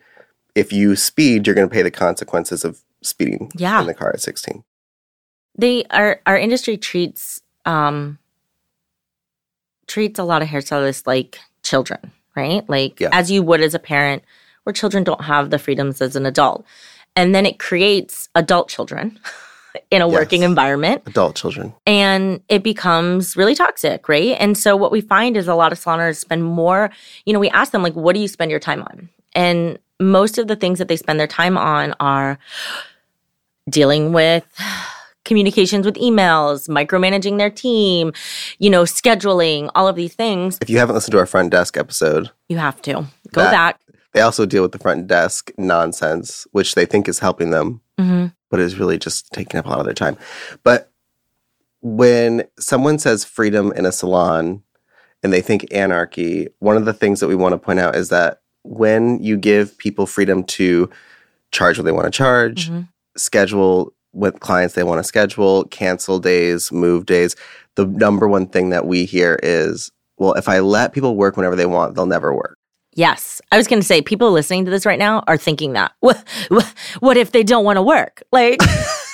If 0.54 0.72
you 0.72 0.96
speed, 0.96 1.46
you're 1.46 1.54
going 1.54 1.68
to 1.68 1.72
pay 1.72 1.82
the 1.82 1.90
consequences 1.90 2.64
of 2.64 2.82
speeding 3.02 3.50
Yeah. 3.54 3.80
in 3.80 3.86
the 3.86 3.94
car 3.94 4.10
at 4.10 4.20
16. 4.20 4.64
they 5.56 5.84
our 5.90 6.20
our 6.26 6.36
industry 6.38 6.76
treats 6.76 7.40
um 7.64 8.18
treats 9.86 10.18
a 10.18 10.24
lot 10.24 10.42
of 10.42 10.48
hairstylists 10.48 11.06
like 11.06 11.38
children 11.62 12.12
right 12.36 12.68
like 12.68 13.00
Yeah. 13.00 13.08
as 13.12 13.30
you 13.30 13.42
would 13.42 13.60
as 13.60 13.74
a 13.74 13.78
parent 13.78 14.22
where 14.64 14.72
children 14.72 15.04
don't 15.04 15.22
have 15.24 15.50
the 15.50 15.58
freedoms 15.58 16.00
as 16.00 16.14
an 16.16 16.26
adult 16.26 16.64
and 17.16 17.34
then 17.34 17.46
it 17.46 17.58
creates 17.58 18.28
adult 18.34 18.68
children 18.68 19.18
in 19.90 20.02
a 20.02 20.06
Yes. 20.08 20.14
working 20.14 20.42
environment 20.42 21.02
Adult 21.06 21.36
children. 21.36 21.74
and 21.86 22.40
it 22.48 22.62
becomes 22.62 23.36
really 23.36 23.54
toxic, 23.54 24.08
right? 24.08 24.36
And 24.38 24.56
so 24.56 24.76
what 24.76 24.90
we 24.92 25.00
find 25.00 25.36
is 25.36 25.48
a 25.48 25.54
lot 25.54 25.72
of 25.72 25.78
saloners 25.78 26.16
spend 26.16 26.44
more, 26.44 26.90
you 27.24 27.32
know, 27.32 27.38
we 27.38 27.50
ask 27.50 27.72
them 27.72 27.82
like 27.82 27.94
what 27.94 28.14
do 28.14 28.20
you 28.20 28.28
spend 28.28 28.50
your 28.50 28.60
time 28.60 28.82
on? 28.82 29.08
And 29.34 29.78
most 30.00 30.38
of 30.38 30.46
the 30.48 30.56
things 30.56 30.78
that 30.78 30.88
they 30.88 30.96
spend 30.96 31.18
their 31.20 31.26
time 31.26 31.56
on 31.58 31.94
are 32.00 32.38
dealing 33.68 34.12
with 34.12 34.44
communications 35.24 35.84
with 35.84 35.96
emails, 35.96 36.68
micromanaging 36.68 37.36
their 37.38 37.50
team, 37.50 38.12
you 38.58 38.70
know, 38.70 38.84
scheduling, 38.84 39.70
all 39.74 39.86
of 39.86 39.94
these 39.96 40.14
things. 40.14 40.56
If 40.62 40.70
you 40.70 40.78
haven't 40.78 40.94
listened 40.94 41.12
to 41.12 41.18
our 41.18 41.26
front 41.26 41.50
desk 41.50 41.76
episode, 41.76 42.30
You 42.48 42.56
have 42.58 42.80
to 42.82 42.92
go 43.32 43.42
That- 43.42 43.50
back. 43.50 43.80
they 44.14 44.22
also 44.22 44.46
deal 44.46 44.62
with 44.62 44.72
the 44.72 44.78
front 44.78 45.06
desk 45.06 45.50
nonsense, 45.58 46.46
which 46.52 46.74
they 46.74 46.86
think 46.86 47.08
is 47.08 47.18
helping 47.18 47.50
them, 47.50 47.82
hmm 47.98 48.26
but 48.50 48.60
it's 48.60 48.74
really 48.76 48.98
just 48.98 49.30
taking 49.32 49.58
up 49.58 49.66
a 49.66 49.68
lot 49.68 49.78
of 49.80 49.84
their 49.84 49.94
time. 49.94 50.16
But 50.62 50.90
when 51.80 52.44
someone 52.58 52.98
says 52.98 53.24
freedom 53.24 53.72
in 53.72 53.86
a 53.86 53.92
salon 53.92 54.62
and 55.22 55.32
they 55.32 55.40
think 55.40 55.66
anarchy, 55.72 56.48
one 56.58 56.76
of 56.76 56.84
the 56.84 56.92
things 56.92 57.20
that 57.20 57.28
we 57.28 57.34
want 57.34 57.52
to 57.52 57.58
point 57.58 57.78
out 57.80 57.94
is 57.96 58.08
that 58.08 58.40
when 58.62 59.22
you 59.22 59.36
give 59.36 59.76
people 59.78 60.06
freedom 60.06 60.42
to 60.44 60.90
charge 61.52 61.78
what 61.78 61.84
they 61.84 61.92
want 61.92 62.06
to 62.06 62.10
charge, 62.10 62.70
Mhm. 62.70 62.88
schedule 63.16 63.92
with 64.12 64.40
clients 64.40 64.74
they 64.74 64.82
want 64.82 64.98
to 64.98 65.04
schedule, 65.04 65.64
cancel 65.64 66.18
days, 66.18 66.72
move 66.72 67.06
days, 67.06 67.36
the 67.76 67.86
number 67.86 68.26
one 68.28 68.46
thing 68.46 68.70
that 68.70 68.86
we 68.86 69.04
hear 69.04 69.38
is, 69.42 69.90
well, 70.18 70.32
if 70.34 70.48
I 70.48 70.58
let 70.58 70.92
people 70.92 71.16
work 71.16 71.36
whenever 71.36 71.54
they 71.56 71.66
want, 71.66 71.94
they'll 71.94 72.06
never 72.06 72.34
work. 72.34 72.57
Yes. 72.98 73.40
I 73.52 73.56
was 73.56 73.68
going 73.68 73.80
to 73.80 73.86
say, 73.86 74.02
people 74.02 74.32
listening 74.32 74.64
to 74.64 74.72
this 74.72 74.84
right 74.84 74.98
now 74.98 75.22
are 75.28 75.36
thinking 75.36 75.74
that. 75.74 75.92
What, 76.00 76.22
what, 76.48 76.74
what 76.98 77.16
if 77.16 77.30
they 77.30 77.44
don't 77.44 77.64
want 77.64 77.76
to 77.76 77.82
work? 77.82 78.24
Like, 78.32 78.60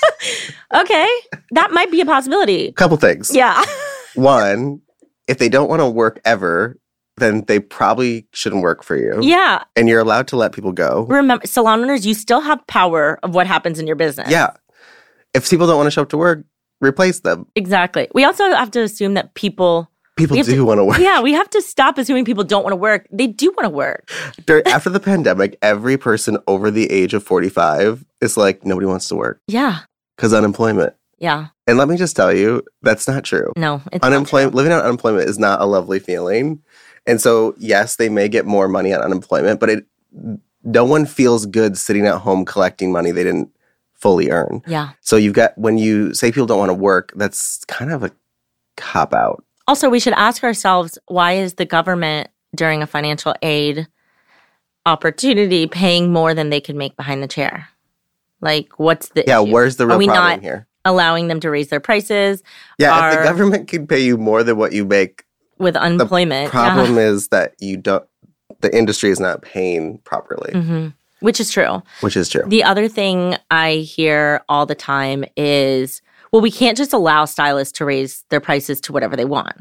okay, 0.75 1.09
that 1.51 1.71
might 1.71 1.91
be 1.91 2.01
a 2.01 2.07
possibility. 2.07 2.73
Couple 2.73 2.97
things. 2.97 3.35
Yeah. 3.35 3.63
One, 4.15 4.81
if 5.29 5.37
they 5.37 5.51
don't 5.51 5.69
want 5.69 5.81
to 5.81 5.89
work 5.89 6.19
ever, 6.25 6.79
then 7.19 7.45
they 7.47 7.61
probably 7.61 8.27
shouldn't 8.33 8.63
work 8.63 8.83
for 8.83 8.97
you. 8.97 9.19
yeah. 9.21 9.63
And 9.77 9.87
you're 9.87 10.01
allowed 10.01 10.29
to 10.29 10.37
let 10.37 10.53
people 10.53 10.73
go. 10.73 11.03
Remember, 11.03 11.47
salon 11.47 11.83
owners, 11.83 12.07
you 12.07 12.15
still 12.15 12.41
have 12.41 12.67
power 12.67 13.19
of 13.23 13.35
what 13.35 13.47
happens 13.47 13.79
in 13.79 13.87
your 13.87 13.97
business. 13.97 14.31
Yeah. 14.31 14.55
If 15.35 15.51
people 15.51 15.67
don't 15.67 15.77
want 15.77 15.89
to 15.89 15.91
show 15.91 16.03
up 16.03 16.09
to 16.09 16.17
work, 16.17 16.45
replace 16.81 17.21
them. 17.21 17.47
Exactly. 17.55 18.09
We 18.15 18.25
also 18.25 18.49
have 18.55 18.71
to 18.71 18.81
assume 18.81 19.13
that 19.15 19.35
people, 19.35 19.91
People 20.17 20.37
do 20.37 20.43
to- 20.45 20.65
want 20.65 20.79
to 20.79 20.85
work. 20.85 20.99
yeah, 20.99 21.21
we 21.21 21.33
have 21.33 21.51
to 21.51 21.61
stop 21.63 21.99
assuming 21.99 22.25
people 22.25 22.45
don't 22.45 22.63
want 22.63 22.73
to 22.73 22.77
work. 22.77 23.07
They 23.11 23.27
do 23.27 23.49
want 23.57 23.65
to 23.65 23.69
work. 23.71 24.09
Dur- 24.47 24.63
After 24.67 24.91
the 24.91 25.01
pandemic, 25.01 25.59
every 25.61 25.97
person 25.97 26.39
over 26.47 26.71
the 26.71 26.91
age 26.91 27.15
of 27.15 27.23
45 27.25 28.05
is 28.21 28.37
like, 28.37 28.65
nobody 28.65 28.87
wants 28.87 29.09
to 29.09 29.17
work 29.17 29.41
Yeah. 29.49 29.81
because 30.17 30.33
unemployment. 30.33 30.95
Yeah. 31.19 31.49
And 31.67 31.79
let 31.79 31.89
me 31.89 31.97
just 31.97 32.15
tell 32.15 32.33
you, 32.33 32.63
that's 32.83 33.09
not 33.09 33.25
true. 33.25 33.53
No, 33.57 33.81
it's 33.91 34.03
not 34.03 34.05
unemployment 34.13 34.53
true. 34.53 34.57
living 34.59 34.73
on 34.73 34.83
unemployment 34.83 35.29
is 35.29 35.39
not 35.39 35.61
a 35.61 35.65
lovely 35.65 35.99
feeling. 35.99 36.63
And 37.07 37.21
so 37.21 37.55
yes, 37.59 37.97
they 37.97 38.09
may 38.09 38.29
get 38.29 38.47
more 38.47 38.69
money 38.69 38.93
on 38.93 39.01
unemployment, 39.01 39.59
but 39.61 39.69
it 39.71 39.87
no 40.63 40.85
one 40.85 41.05
feels 41.07 41.45
good 41.47 41.77
sitting 41.77 42.07
at 42.07 42.19
home 42.19 42.45
collecting 42.45 42.91
money 42.93 43.11
they 43.11 43.25
didn't 43.25 43.51
fully 43.95 44.31
earn. 44.31 44.63
Yeah. 44.67 44.91
So 45.01 45.17
you've 45.17 45.35
got 45.35 45.57
when 45.59 45.77
you 45.79 46.15
say 46.15 46.31
people 46.33 46.47
don't 46.47 46.59
want 46.59 46.71
to 46.71 46.75
work, 46.75 47.13
that's 47.17 47.65
kind 47.67 47.91
of 47.93 48.03
a 48.03 48.11
cop 48.77 49.13
out. 49.15 49.44
Also, 49.67 49.89
we 49.89 50.01
should 50.01 50.13
ask 50.15 50.45
ourselves 50.45 50.99
why 51.07 51.33
is 51.35 51.55
the 51.55 51.65
government 51.65 52.29
during 52.55 52.83
a 52.83 52.87
financial 52.87 53.35
aid 53.43 53.87
opportunity 54.87 55.67
paying 55.67 56.13
more 56.13 56.35
than 56.35 56.51
they 56.51 56.61
could 56.61 56.77
make 56.77 56.97
behind 56.97 57.23
the 57.23 57.29
chair? 57.29 57.69
Like, 58.41 58.79
what's 58.79 59.09
the 59.11 59.25
Yeah, 59.27 59.41
issue? 59.41 59.53
where's 59.53 59.77
the 59.77 59.87
real 59.87 59.97
Are 59.97 59.99
we 59.99 60.07
problem 60.07 60.33
not 60.33 60.43
here? 60.43 60.67
allowing 60.85 61.29
them 61.29 61.41
to 61.41 61.49
raise 61.51 61.69
their 61.69 61.81
prices 61.81 62.43
Yeah, 62.79 63.11
if 63.11 63.19
the 63.19 63.25
government 63.25 63.69
could 63.69 63.89
pay 63.89 64.01
you 64.01 64.19
more 64.19 64.43
than 64.43 64.59
what 64.59 64.73
you 64.73 64.85
make, 64.85 65.25
with 65.59 65.77
unemployment? 65.77 66.47
The 66.47 66.51
problem 66.51 66.99
is 66.99 67.29
that 67.29 67.55
you 67.59 67.77
don't 67.79 68.05
the 68.61 68.77
industry 68.77 69.11
is 69.11 69.19
not 69.21 69.41
paying 69.43 69.99
properly, 69.99 70.53
hmm 70.53 70.89
Which 71.21 71.41
is 71.41 71.51
true. 71.51 71.83
which 72.01 72.17
is 72.17 72.29
true. 72.29 72.45
The 72.47 72.63
other 72.65 72.89
thing 72.89 73.37
I 73.51 73.77
hear 73.77 74.43
all 74.49 74.67
the 74.67 74.75
time 74.75 75.25
is, 75.37 76.03
well, 76.35 76.41
we 76.41 76.51
can't 76.51 76.77
just 76.77 76.93
allow 76.93 77.27
stylists 77.27 77.79
to 77.79 77.85
raise 77.85 78.25
their 78.31 78.41
prices 78.41 78.81
to 78.81 78.93
whatever 78.93 79.15
they 79.15 79.25
want. 79.25 79.55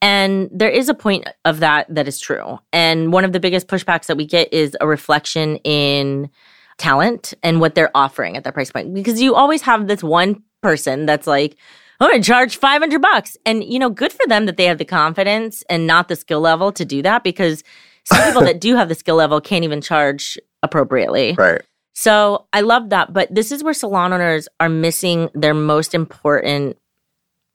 And 0.00 0.48
there 0.50 0.70
is 0.70 0.88
a 0.88 0.94
point 0.94 1.28
of 1.44 1.60
that 1.60 1.94
that 1.94 2.08
is 2.08 2.18
true. 2.18 2.58
And 2.72 3.12
one 3.12 3.26
of 3.26 3.34
the 3.34 3.38
biggest 3.38 3.68
pushbacks 3.68 4.06
that 4.06 4.16
we 4.16 4.24
get 4.24 4.50
is 4.50 4.74
a 4.80 4.86
reflection 4.86 5.56
in 5.56 6.30
talent 6.78 7.34
and 7.42 7.60
what 7.60 7.74
they're 7.74 7.94
offering 7.94 8.34
at 8.34 8.44
that 8.44 8.54
price 8.54 8.72
point. 8.72 8.94
Because 8.94 9.20
you 9.20 9.34
always 9.34 9.60
have 9.60 9.88
this 9.88 10.02
one 10.02 10.42
person 10.62 11.04
that's 11.04 11.26
like, 11.26 11.58
I'm 12.00 12.08
going 12.08 12.22
to 12.22 12.26
charge 12.26 12.56
500 12.56 13.02
bucks. 13.02 13.36
And, 13.44 13.62
you 13.62 13.78
know, 13.78 13.90
good 13.90 14.10
for 14.10 14.26
them 14.26 14.46
that 14.46 14.56
they 14.56 14.64
have 14.64 14.78
the 14.78 14.86
confidence 14.86 15.64
and 15.68 15.86
not 15.86 16.08
the 16.08 16.16
skill 16.16 16.40
level 16.40 16.72
to 16.72 16.86
do 16.86 17.02
that 17.02 17.24
because 17.24 17.62
some 18.04 18.26
people 18.26 18.40
that 18.46 18.58
do 18.58 18.74
have 18.74 18.88
the 18.88 18.94
skill 18.94 19.16
level 19.16 19.38
can't 19.42 19.64
even 19.64 19.82
charge 19.82 20.38
appropriately. 20.62 21.34
right. 21.36 21.60
So 21.96 22.46
I 22.52 22.60
love 22.60 22.90
that. 22.90 23.14
But 23.14 23.34
this 23.34 23.50
is 23.50 23.64
where 23.64 23.72
salon 23.72 24.12
owners 24.12 24.48
are 24.60 24.68
missing 24.68 25.30
their 25.34 25.54
most 25.54 25.94
important. 25.94 26.76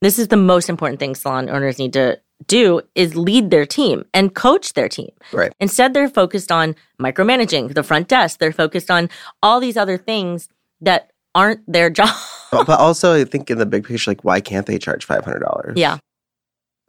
This 0.02 0.18
is 0.18 0.30
the 0.30 0.36
most 0.38 0.68
important 0.68 1.00
thing 1.00 1.14
salon 1.14 1.48
owners 1.48 1.78
need 1.78 1.94
to 1.94 2.20
do 2.48 2.82
is 2.96 3.16
lead 3.16 3.52
their 3.52 3.68
team 3.68 4.04
and 4.16 4.34
coach 4.34 4.74
their 4.74 4.90
team. 4.90 5.12
Right. 5.32 5.54
Instead, 5.60 5.94
they're 5.94 6.10
focused 6.10 6.52
on 6.52 6.76
micromanaging 7.00 7.76
the 7.76 7.84
front 7.84 8.08
desk. 8.08 8.40
They're 8.40 8.52
focused 8.52 8.90
on 8.90 9.10
all 9.44 9.60
these 9.60 9.78
other 9.78 10.00
things 10.00 10.50
that 10.82 11.12
aren't 11.36 11.62
their 11.72 11.90
job. 12.02 12.10
but, 12.52 12.68
also 12.68 13.14
I 13.14 13.26
think 13.26 13.52
in 13.52 13.60
the 13.60 13.68
big 13.68 13.86
picture, 13.86 14.10
like 14.10 14.24
why 14.24 14.42
can't 14.42 14.66
they 14.66 14.80
charge 14.80 15.06
five 15.06 15.24
hundred 15.24 15.42
dollars? 15.42 15.78
yeah. 15.78 16.00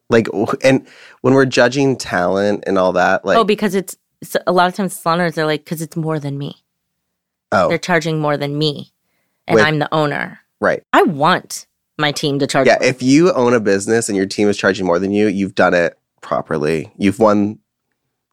Like 0.08 0.26
and 0.64 0.86
when 1.20 1.34
we're 1.34 1.46
judging 1.46 1.96
talent 1.96 2.64
and 2.66 2.78
all 2.78 2.92
that, 2.92 3.24
like 3.26 3.36
oh, 3.36 3.44
because 3.44 3.74
it's 3.74 3.96
so 4.22 4.40
a 4.46 4.52
lot 4.52 4.68
of 4.68 4.74
times 4.74 4.94
salon 4.94 5.20
owners 5.20 5.36
are 5.36 5.46
like, 5.46 5.64
because 5.64 5.82
it's 5.82 5.96
more 5.96 6.18
than 6.18 6.38
me. 6.38 6.61
Oh, 7.52 7.68
They're 7.68 7.78
charging 7.78 8.18
more 8.20 8.36
than 8.36 8.58
me, 8.58 8.92
and 9.46 9.54
With- 9.56 9.64
I'm 9.64 9.78
the 9.78 9.92
owner. 9.94 10.40
right. 10.60 10.82
I 10.92 11.02
want 11.02 11.66
my 11.98 12.10
team 12.12 12.38
to 12.40 12.46
charge. 12.46 12.66
Yeah, 12.66 12.78
more. 12.80 12.88
if 12.88 13.02
you 13.02 13.32
own 13.32 13.54
a 13.54 13.60
business 13.60 14.08
and 14.08 14.16
your 14.16 14.26
team 14.26 14.48
is 14.48 14.56
charging 14.56 14.86
more 14.86 14.98
than 14.98 15.12
you, 15.12 15.28
you've 15.28 15.54
done 15.54 15.74
it 15.74 15.98
properly. 16.20 16.90
You've 16.96 17.18
won 17.18 17.58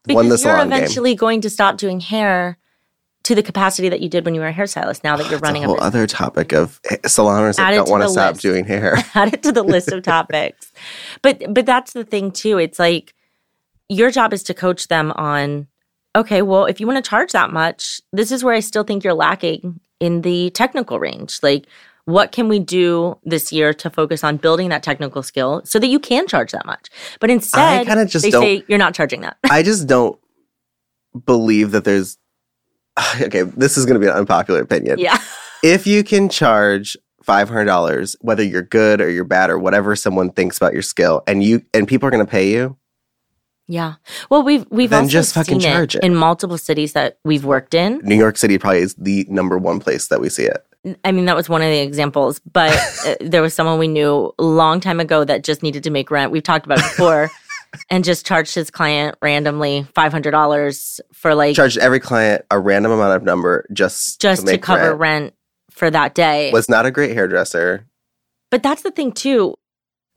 won 0.08 0.28
the 0.28 0.30
Because 0.30 0.44
you're 0.44 0.54
salon 0.54 0.70
game. 0.70 0.78
eventually 0.78 1.14
going 1.14 1.40
to 1.42 1.50
stop 1.50 1.76
doing 1.76 2.00
hair 2.00 2.56
to 3.24 3.34
the 3.34 3.42
capacity 3.42 3.90
that 3.90 4.00
you 4.00 4.08
did 4.08 4.24
when 4.24 4.34
you 4.34 4.40
were 4.40 4.46
a 4.48 4.52
hairstylist. 4.52 5.04
Now 5.04 5.16
that 5.18 5.30
you're 5.30 5.38
running 5.40 5.62
a 5.62 5.66
a 5.66 5.68
whole 5.68 5.76
business. 5.76 5.86
other 5.94 6.06
topic 6.06 6.52
of 6.54 6.80
salon 7.06 7.42
owners 7.42 7.56
that 7.56 7.70
don't 7.72 7.90
want 7.90 8.02
to 8.02 8.08
stop 8.08 8.32
list. 8.32 8.42
doing 8.42 8.64
hair. 8.64 8.96
add 9.14 9.34
it 9.34 9.42
to 9.42 9.52
the 9.52 9.62
list 9.62 9.92
of 9.92 10.02
topics. 10.14 10.72
But 11.20 11.52
but 11.52 11.66
that's 11.66 11.92
the 11.92 12.02
thing 12.04 12.30
too. 12.32 12.56
It's 12.58 12.78
like 12.78 13.14
your 13.90 14.10
job 14.10 14.32
is 14.32 14.42
to 14.44 14.54
coach 14.54 14.88
them 14.88 15.12
on 15.12 15.66
okay, 16.16 16.42
well, 16.42 16.66
if 16.66 16.80
you 16.80 16.86
want 16.86 17.02
to 17.02 17.08
charge 17.08 17.32
that 17.32 17.52
much, 17.52 18.00
this 18.12 18.32
is 18.32 18.42
where 18.42 18.54
I 18.54 18.60
still 18.60 18.84
think 18.84 19.04
you're 19.04 19.14
lacking 19.14 19.80
in 20.00 20.22
the 20.22 20.50
technical 20.50 20.98
range. 20.98 21.38
Like 21.42 21.66
what 22.06 22.32
can 22.32 22.48
we 22.48 22.58
do 22.58 23.18
this 23.24 23.52
year 23.52 23.72
to 23.74 23.90
focus 23.90 24.24
on 24.24 24.36
building 24.36 24.70
that 24.70 24.82
technical 24.82 25.22
skill 25.22 25.62
so 25.64 25.78
that 25.78 25.86
you 25.86 26.00
can 26.00 26.26
charge 26.26 26.52
that 26.52 26.66
much? 26.66 26.88
But 27.20 27.30
instead, 27.30 27.80
I 27.80 27.84
kinda 27.84 28.06
just 28.06 28.24
they 28.24 28.30
don't- 28.30 28.42
say 28.42 28.64
you're 28.68 28.78
not 28.78 28.94
charging 28.94 29.20
that. 29.20 29.36
I 29.50 29.62
just 29.62 29.86
don't 29.86 30.18
believe 31.26 31.70
that 31.72 31.84
there's 31.84 32.18
okay, 33.20 33.42
this 33.42 33.76
is 33.76 33.86
going 33.86 33.94
to 33.94 34.00
be 34.00 34.06
an 34.10 34.16
unpopular 34.16 34.60
opinion. 34.60 34.98
yeah. 34.98 35.18
If 35.62 35.86
you 35.86 36.02
can 36.02 36.28
charge 36.28 36.96
$500 37.24 38.16
whether 38.22 38.42
you're 38.42 38.62
good 38.62 39.00
or 39.00 39.10
you're 39.10 39.24
bad 39.24 39.50
or 39.50 39.58
whatever 39.58 39.94
someone 39.94 40.30
thinks 40.30 40.56
about 40.56 40.72
your 40.72 40.82
skill 40.82 41.22
and 41.26 41.44
you 41.44 41.62
and 41.74 41.86
people 41.86 42.08
are 42.08 42.10
going 42.10 42.24
to 42.24 42.30
pay 42.30 42.50
you, 42.50 42.76
Yeah. 43.70 43.94
Well, 44.30 44.42
we've 44.42 44.66
we've 44.70 44.90
Then 44.90 45.04
also 45.04 45.12
just 45.12 45.32
fucking 45.34 45.60
seen 45.60 45.70
charge 45.72 45.94
it. 45.94 46.02
in 46.02 46.16
multiple 46.16 46.58
cities 46.58 46.92
that 46.94 47.18
we've 47.24 47.44
worked 47.44 47.72
in. 47.72 48.00
New 48.02 48.16
York 48.16 48.36
City 48.36 48.58
probably 48.58 48.80
is 48.80 48.94
the 48.96 49.24
number 49.28 49.56
one 49.58 49.78
place 49.78 50.08
that 50.08 50.20
we 50.20 50.28
see 50.28 50.42
it. 50.42 50.66
I 51.04 51.12
mean, 51.12 51.26
that 51.26 51.36
was 51.36 51.48
one 51.48 51.62
of 51.62 51.68
the 51.68 51.78
examples, 51.78 52.40
but 52.52 52.76
uh, 53.06 53.14
there 53.20 53.42
was 53.42 53.54
someone 53.54 53.78
we 53.78 53.86
knew 53.86 54.34
a 54.38 54.42
long 54.42 54.80
time 54.80 54.98
ago 54.98 55.22
that 55.24 55.44
just 55.44 55.62
needed 55.62 55.84
to 55.84 55.90
make 55.90 56.10
rent. 56.10 56.32
We've 56.32 56.42
talked 56.42 56.66
about 56.66 56.78
it 56.78 56.84
before, 56.84 57.30
and 57.90 58.02
just 58.02 58.26
charged 58.26 58.56
his 58.56 58.70
client 58.72 59.14
randomly 59.22 59.86
five 59.94 60.10
hundred 60.10 60.32
dollars 60.32 61.00
for 61.12 61.36
like 61.36 61.54
Charged 61.54 61.78
every 61.78 62.00
client 62.00 62.44
a 62.50 62.58
random 62.58 62.90
amount 62.90 63.14
of 63.14 63.22
number 63.22 63.66
just 63.72 64.20
just 64.20 64.46
to, 64.46 64.52
to 64.52 64.58
cover 64.58 64.96
rent. 64.96 65.00
rent 65.00 65.34
for 65.70 65.90
that 65.90 66.16
day. 66.16 66.50
Was 66.50 66.68
not 66.68 66.86
a 66.86 66.90
great 66.90 67.12
hairdresser, 67.14 67.86
but 68.50 68.64
that's 68.64 68.82
the 68.82 68.90
thing 68.90 69.12
too. 69.12 69.54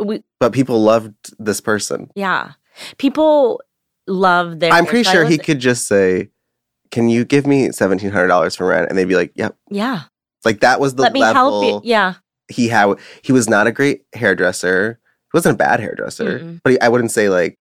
We 0.03 0.23
but 0.39 0.53
people 0.53 0.81
loved 0.81 1.13
this 1.37 1.61
person. 1.61 2.09
yeah, 2.15 2.53
people 2.97 3.61
love 4.07 4.59
their. 4.59 4.71
I'm 4.71 4.85
pretty 4.85 5.03
sure 5.09 5.25
he 5.25 5.37
could 5.37 5.59
just 5.59 5.87
say, 5.87 6.29
"Can 6.91 7.09
you 7.09 7.25
give 7.25 7.45
me 7.47 7.71
seventeen 7.71 8.11
hundred 8.11 8.27
dollars 8.27 8.55
for 8.55 8.67
rent?" 8.67 8.89
And 8.89 8.97
they'd 8.97 9.05
be 9.05 9.15
like, 9.15 9.31
"Yep." 9.35 9.55
Yeah, 9.69 10.01
Like 10.45 10.59
that 10.61 10.79
was 10.79 10.95
the 10.95 11.03
let 11.03 11.13
me 11.13 11.21
help 11.21 11.63
you. 11.65 11.81
Yeah, 11.83 12.15
he 12.49 12.67
had. 12.67 12.95
He 13.21 13.31
was 13.31 13.49
not 13.49 13.67
a 13.67 13.71
great 13.71 14.03
hairdresser. 14.13 14.99
He 15.31 15.37
wasn't 15.37 15.55
a 15.55 15.57
bad 15.57 15.79
hairdresser, 15.79 16.39
Mm-mm. 16.39 16.61
but 16.63 16.73
he, 16.73 16.81
I 16.81 16.89
wouldn't 16.89 17.11
say 17.11 17.29
like. 17.29 17.57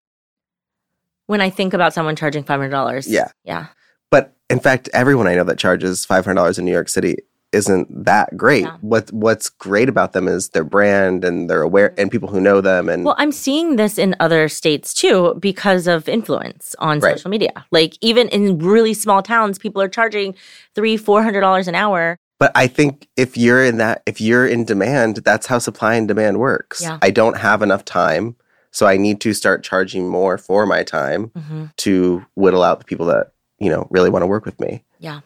when 1.27 1.41
I 1.41 1.51
think 1.51 1.73
about 1.75 1.95
someone 1.95 2.17
charging 2.17 2.45
five 2.45 2.59
hundred 2.61 2.71
dollars. 2.71 3.09
Yeah. 3.09 3.29
yeah, 3.45 3.67
But 4.11 4.37
in 4.51 4.61
fact, 4.61 4.89
everyone 4.93 5.27
I 5.27 5.35
know 5.37 5.45
that 5.45 5.59
charges 5.59 6.05
five 6.05 6.25
hundred 6.25 6.35
dollars 6.37 6.59
in 6.59 6.65
New 6.67 6.73
York 6.73 6.89
City 6.91 7.17
isn't 7.53 8.05
that 8.05 8.37
great. 8.37 8.65
Yeah. 8.65 8.77
What 8.81 9.13
What's 9.13 9.49
great 9.51 9.89
about 9.89 10.13
them 10.13 10.27
is 10.29 10.51
their 10.51 10.65
brand 10.65 11.25
and 11.25 11.49
they're 11.51 11.63
aware 11.63 11.95
and 11.99 12.11
people 12.11 12.29
who 12.29 12.41
know 12.41 12.61
them 12.61 12.89
and 12.89 13.05
Well, 13.05 13.15
I'm 13.19 13.33
seeing 13.33 13.77
this 13.77 13.99
in 13.99 14.17
other 14.21 14.49
states 14.49 14.95
too 14.95 15.35
because 15.39 15.87
of 15.87 16.09
influence 16.09 16.75
on 16.79 17.01
Right. 17.01 17.17
social 17.17 17.31
media. 17.31 17.65
Like 17.71 17.97
even 18.01 18.29
in 18.29 18.59
really 18.59 18.95
small 18.95 19.23
towns, 19.23 19.59
people 19.59 19.83
are 19.83 19.89
charging 19.89 20.35
three, 20.75 20.97
four 20.97 21.23
hundred 21.23 21.41
dollars 21.43 21.69
an 21.69 21.75
hour. 21.75 22.17
But 22.39 22.51
I 22.57 22.67
think 22.67 23.07
if 23.17 23.37
you're 23.37 23.63
in 23.65 23.77
that, 23.77 24.03
if 24.07 24.21
you're 24.21 24.47
in 24.47 24.65
demand, 24.65 25.17
that's 25.19 25.47
how 25.47 25.59
supply 25.59 25.95
and 25.95 26.09
demand 26.09 26.41
works. 26.41 26.83
Yeah. 26.83 26.99
I 27.01 27.11
don't 27.11 27.37
have 27.37 27.63
enough 27.63 27.85
time, 27.85 28.35
so 28.73 28.87
I 28.87 28.97
need 28.97 29.21
to 29.21 29.33
start 29.33 29.63
charging 29.63 30.09
more 30.09 30.39
for 30.39 30.67
my 30.67 30.83
time 30.83 31.31
Mm-hmm. 31.37 31.65
to 31.77 32.25
whittle 32.35 32.63
out 32.65 32.79
the 32.81 32.85
people 32.85 33.07
that 33.07 33.33
you 33.59 33.71
know 33.71 33.87
really 33.91 34.11
want 34.11 34.23
to 34.23 34.27
work 34.27 34.45
with 34.47 34.59
me. 34.59 34.83
Yeah. 34.99 35.21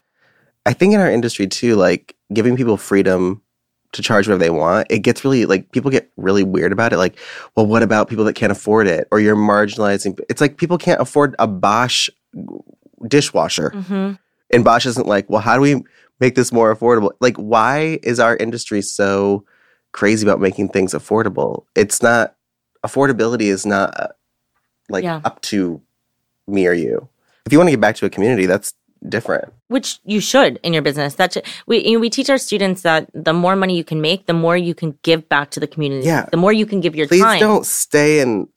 I 0.67 0.73
think 0.73 0.93
in 0.95 1.01
our 1.01 1.11
industry 1.11 1.47
too, 1.47 1.77
like 1.77 2.16
giving 2.33 2.57
people 2.57 2.77
freedom 2.77 3.43
to 3.93 4.03
charge 4.03 4.27
whatever 4.27 4.43
they 4.43 4.51
want, 4.51 4.87
it 4.91 4.99
gets 5.01 5.25
really 5.25 5.47
like 5.47 5.71
people 5.73 5.91
get 5.91 6.11
really 6.17 6.43
weird 6.43 6.73
about 6.73 6.93
it. 6.93 6.99
Like, 6.99 7.19
well, 7.57 7.67
what 7.67 7.83
about 7.83 8.09
people 8.09 8.25
that 8.25 8.35
can't 8.35 8.53
afford 8.53 8.87
it, 8.87 9.09
or 9.11 9.21
you're 9.21 9.37
marginalizing? 9.37 10.19
It's 10.29 10.41
like 10.41 10.57
people 10.57 10.77
can't 10.79 11.01
afford 11.01 11.35
a 11.39 11.47
Bosch 11.47 12.11
dishwasher. 13.07 13.71
Mm-hmm. 13.71 14.15
And 14.53 14.65
Bosch 14.65 14.87
isn't 14.87 15.07
like, 15.07 15.29
well, 15.29 15.41
how 15.41 15.55
do 15.57 15.61
we 15.61 15.83
make 16.21 16.35
this 16.35 16.53
more 16.53 16.75
affordable? 16.75 17.11
Like, 17.21 17.37
why 17.37 17.99
is 18.03 18.21
our 18.21 18.37
industry 18.37 18.81
so 18.83 19.45
crazy 19.93 20.27
about 20.27 20.41
making 20.41 20.69
things 20.69 20.93
affordable? 20.93 21.65
It's 21.75 22.03
not, 22.03 22.37
affordability 22.85 23.43
is 23.43 23.67
not 23.67 23.99
uh, 23.99 24.09
like 24.89 25.05
Yeah. 25.05 25.21
up 25.25 25.41
to 25.43 25.81
me 26.47 26.67
or 26.67 26.73
you. 26.73 27.09
If 27.45 27.53
you 27.53 27.59
want 27.59 27.69
to 27.69 27.73
get 27.73 27.81
back 27.81 27.97
to 27.97 28.07
a 28.07 28.11
community, 28.11 28.47
that's 28.47 28.73
different. 29.09 29.53
Which 29.69 29.99
you 30.05 30.21
should 30.21 30.59
in 30.63 30.73
your 30.73 30.83
business. 30.83 31.15
That's 31.15 31.37
we 31.67 31.85
you 31.87 31.95
know, 31.95 32.01
we 32.01 32.11
teach 32.11 32.31
our 32.31 32.39
students 32.39 32.83
that 32.83 33.11
the 33.15 33.33
more 33.33 33.57
money 33.57 33.77
you 33.77 33.85
can 33.85 34.01
make, 34.01 34.27
the 34.27 34.33
more 34.33 34.57
you 34.57 34.75
can 34.75 34.99
give 35.03 35.29
back 35.29 35.51
to 35.53 35.61
the 35.61 35.67
community. 35.67 36.07
Yeah. 36.07 36.27
The 36.31 36.37
more 36.37 36.53
you 36.53 36.67
can 36.67 36.81
give 36.81 36.95
your 36.97 37.07
Please 37.07 37.23
time. 37.23 37.41
don't 37.41 37.67
stay 37.67 38.21
in, 38.21 38.49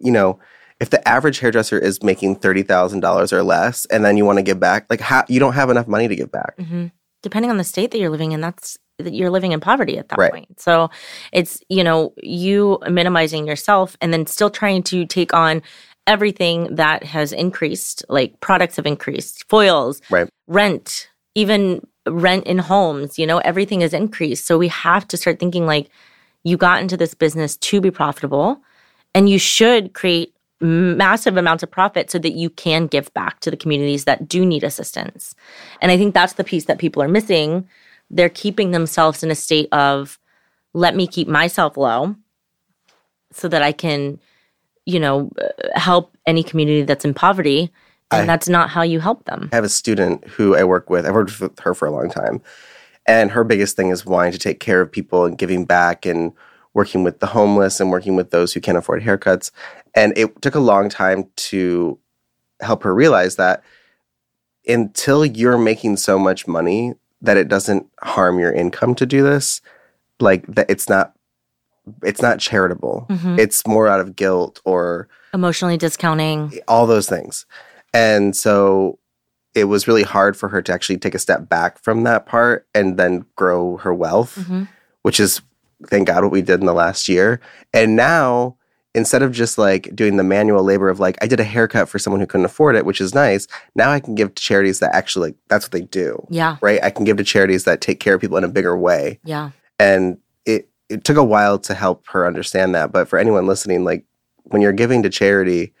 you 0.00 0.12
know, 0.12 0.38
if 0.80 0.90
the 0.90 1.06
average 1.08 1.38
hairdresser 1.38 1.78
is 1.78 2.02
making 2.02 2.36
$30,000 2.36 3.32
or 3.32 3.42
less 3.42 3.84
and 3.86 4.04
then 4.04 4.16
you 4.16 4.24
want 4.24 4.38
to 4.38 4.42
give 4.42 4.58
back, 4.58 4.86
like, 4.90 5.00
how, 5.00 5.24
you 5.28 5.38
don't 5.38 5.52
have 5.52 5.70
enough 5.70 5.86
money 5.86 6.08
to 6.08 6.16
give 6.16 6.30
back. 6.32 6.54
hmm 6.58 6.86
Depending 7.22 7.52
on 7.52 7.56
the 7.56 7.62
state 7.64 7.92
that 7.92 7.98
you're 7.98 8.10
living 8.10 8.32
in, 8.32 8.40
that's 8.40 8.78
that 8.98 9.14
you're 9.14 9.30
living 9.30 9.52
in 9.52 9.60
poverty 9.60 9.96
at 9.96 10.08
that 10.08 10.18
Right. 10.18 10.32
point. 10.32 10.60
So 10.60 10.90
it's 11.32 11.60
you 11.68 11.84
know 11.84 12.12
you 12.22 12.78
minimizing 12.90 13.46
yourself 13.46 13.96
and 14.00 14.12
then 14.12 14.26
still 14.26 14.50
trying 14.50 14.82
to 14.84 15.06
take 15.06 15.32
on 15.32 15.62
everything 16.06 16.74
that 16.74 17.04
has 17.04 17.32
increased, 17.32 18.04
like 18.08 18.40
products 18.40 18.76
have 18.76 18.86
increased, 18.86 19.48
foils, 19.48 20.02
Right. 20.10 20.28
rent, 20.46 21.08
even 21.34 21.86
rent 22.06 22.46
in 22.46 22.58
homes. 22.58 23.18
You 23.18 23.26
know 23.26 23.38
everything 23.38 23.80
has 23.80 23.94
increased. 23.94 24.46
So 24.46 24.58
we 24.58 24.68
have 24.68 25.06
to 25.08 25.16
start 25.16 25.38
thinking 25.38 25.66
like 25.66 25.88
You 26.44 26.56
got 26.56 26.82
into 26.82 26.96
this 26.96 27.14
business 27.14 27.56
to 27.58 27.80
be 27.80 27.90
profitable, 27.90 28.60
and 29.14 29.28
you 29.28 29.38
should 29.38 29.92
create 29.92 30.34
massive 30.60 31.36
amounts 31.36 31.62
of 31.62 31.70
profit 31.70 32.10
so 32.10 32.18
that 32.18 32.32
you 32.32 32.50
can 32.50 32.86
give 32.86 33.12
back 33.14 33.40
to 33.40 33.50
the 33.50 33.56
communities 33.56 34.04
that 34.04 34.28
do 34.28 34.44
need 34.44 34.64
assistance. 34.64 35.34
And 35.80 35.90
I 35.92 35.96
think 35.96 36.14
that's 36.14 36.34
the 36.34 36.44
piece 36.44 36.64
that 36.66 36.78
people 36.78 37.02
are 37.02 37.08
missing. 37.08 37.68
They're 38.10 38.28
keeping 38.28 38.70
themselves 38.70 39.22
in 39.22 39.30
a 39.30 39.34
state 39.34 39.68
of, 39.72 40.18
let 40.72 40.94
me 40.94 41.06
keep 41.06 41.28
myself 41.28 41.76
low 41.76 42.16
so 43.32 43.48
that 43.48 43.62
I 43.62 43.72
can, 43.72 44.20
you 44.86 44.98
know, 45.00 45.30
help 45.74 46.16
any 46.26 46.42
community 46.42 46.82
that's 46.82 47.04
in 47.04 47.14
poverty. 47.14 47.72
And 48.10 48.22
I- 48.22 48.26
that's 48.26 48.48
not 48.48 48.68
how 48.68 48.82
you 48.82 49.00
help 49.00 49.24
them. 49.24 49.48
I 49.52 49.56
have 49.56 49.64
a 49.64 49.68
student 49.68 50.26
who 50.26 50.54
I 50.54 50.64
work 50.64 50.90
with. 50.90 51.06
I've 51.06 51.14
worked 51.14 51.40
with 51.40 51.58
her 51.60 51.74
for 51.74 51.86
a 51.86 51.90
long 51.90 52.10
time. 52.10 52.42
And 53.06 53.30
her 53.32 53.42
biggest 53.42 53.76
thing 53.76 53.90
is 53.90 54.06
wanting 54.06 54.32
to 54.32 54.38
take 54.38 54.60
care 54.60 54.80
of 54.80 54.92
people 54.92 55.24
and 55.24 55.36
giving 55.36 55.64
back 55.64 56.06
and 56.06 56.32
working 56.74 57.02
with 57.02 57.20
the 57.20 57.26
homeless 57.26 57.80
and 57.80 57.90
working 57.90 58.16
with 58.16 58.30
those 58.30 58.52
who 58.52 58.60
can't 58.60 58.78
afford 58.78 59.02
haircuts. 59.02 59.50
And 59.94 60.16
it 60.16 60.40
took 60.40 60.54
a 60.54 60.60
long 60.60 60.88
time 60.88 61.28
to 61.36 61.98
help 62.60 62.82
her 62.84 62.94
realize 62.94 63.36
that 63.36 63.62
until 64.66 65.24
you're 65.26 65.58
making 65.58 65.96
so 65.96 66.18
much 66.18 66.46
money 66.46 66.94
that 67.20 67.36
it 67.36 67.48
doesn't 67.48 67.86
harm 68.02 68.38
your 68.38 68.52
income 68.52 68.94
to 68.96 69.06
do 69.06 69.22
this, 69.22 69.60
like 70.20 70.46
that 70.46 70.70
it's 70.70 70.88
not 70.88 71.14
it's 72.02 72.22
not 72.22 72.38
charitable. 72.38 73.06
Mhm. 73.10 73.38
It's 73.38 73.66
more 73.66 73.88
out 73.88 74.00
of 74.00 74.14
guilt 74.16 74.60
or 74.64 75.08
Emotionally 75.34 75.76
discounting. 75.76 76.52
all 76.68 76.86
those 76.86 77.08
things. 77.08 77.46
And 77.92 78.36
so 78.36 78.98
it 79.54 79.64
was 79.64 79.86
really 79.88 80.02
hard 80.04 80.36
for 80.36 80.48
her 80.48 80.62
to 80.62 80.72
actually 80.72 80.96
take 80.98 81.14
a 81.14 81.18
step 81.18 81.48
back 81.48 81.78
from 81.82 82.04
that 82.04 82.24
part 82.26 82.66
and 82.74 82.96
then 82.98 83.24
grow 83.36 83.76
her 83.78 83.92
wealth, 83.92 84.38
Mhm. 84.48 84.68
which 85.02 85.20
is 85.20 85.40
thank 85.88 86.06
God 86.06 86.22
what 86.22 86.32
we 86.32 86.42
did 86.42 86.60
in 86.60 86.66
the 86.66 86.72
last 86.72 87.08
year. 87.08 87.40
And 87.74 87.96
now 87.96 88.56
instead 88.94 89.22
of 89.22 89.32
just 89.32 89.56
like 89.58 89.88
doing 89.96 90.16
the 90.18 90.22
manual 90.22 90.62
labor 90.62 90.88
of 90.90 91.00
like 91.00 91.16
I 91.22 91.26
did 91.26 91.40
a 91.40 91.44
haircut 91.44 91.88
for 91.88 91.98
someone 91.98 92.20
who 92.20 92.26
couldn't 92.26 92.44
afford 92.44 92.76
it, 92.76 92.84
which 92.86 93.00
is 93.00 93.14
nice, 93.14 93.46
now 93.74 93.90
I 93.90 94.00
can 94.00 94.14
give 94.14 94.34
to 94.34 94.42
charities 94.42 94.80
that 94.80 94.94
actually 94.94 95.30
like 95.30 95.36
that's 95.48 95.64
what 95.64 95.72
they 95.72 95.80
do. 95.80 96.24
Yeah. 96.30 96.56
Right? 96.60 96.78
I 96.82 96.90
can 96.90 97.04
give 97.04 97.16
to 97.16 97.24
charities 97.24 97.64
that 97.64 97.80
take 97.80 98.00
care 98.00 98.14
of 98.14 98.20
people 98.20 98.36
in 98.36 98.44
a 98.44 98.48
bigger 98.48 98.76
way 98.76 99.18
Yeah. 99.24 99.50
and 99.78 100.18
it 100.92 101.04
took 101.04 101.16
a 101.16 101.24
while 101.24 101.58
to 101.58 101.74
help 101.74 102.06
her 102.08 102.26
understand 102.26 102.74
that 102.74 102.92
but 102.92 103.08
for 103.08 103.18
anyone 103.18 103.46
listening 103.46 103.84
like 103.84 104.04
when 104.44 104.60
you're 104.62 104.72
giving 104.72 105.02
to 105.02 105.08
charity 105.10 105.72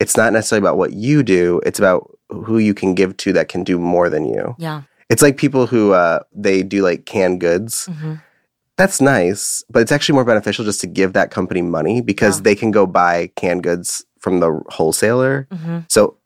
it's 0.00 0.16
not 0.16 0.32
necessarily 0.32 0.64
about 0.64 0.78
what 0.78 0.92
you 0.92 1.22
do 1.22 1.60
it's 1.64 1.78
about 1.78 2.00
who 2.30 2.58
you 2.58 2.74
can 2.74 2.94
give 2.94 3.16
to 3.16 3.32
that 3.32 3.48
can 3.48 3.62
do 3.64 3.78
more 3.78 4.08
than 4.10 4.24
you 4.24 4.54
Yeah. 4.58 4.82
it's 5.10 5.22
like 5.22 5.36
people 5.36 5.66
who 5.66 5.92
uh 5.92 6.20
they 6.34 6.62
do 6.62 6.82
like 6.82 7.04
canned 7.06 7.40
goods 7.40 7.86
hmm 7.86 8.14
that's 8.76 9.00
nice 9.00 9.64
but 9.68 9.82
it's 9.82 9.90
actually 9.90 10.14
more 10.14 10.24
beneficial 10.24 10.64
just 10.64 10.80
to 10.82 10.86
give 10.86 11.12
that 11.12 11.30
company 11.32 11.62
money 11.62 12.00
because 12.00 12.38
Yeah. 12.38 12.42
they 12.44 12.54
can 12.54 12.70
go 12.70 12.86
buy 12.86 13.30
canned 13.34 13.62
goods 13.64 14.04
from 14.20 14.40
the 14.40 14.60
wholesaler 14.68 15.46
hmm 15.52 15.78
so 15.88 16.16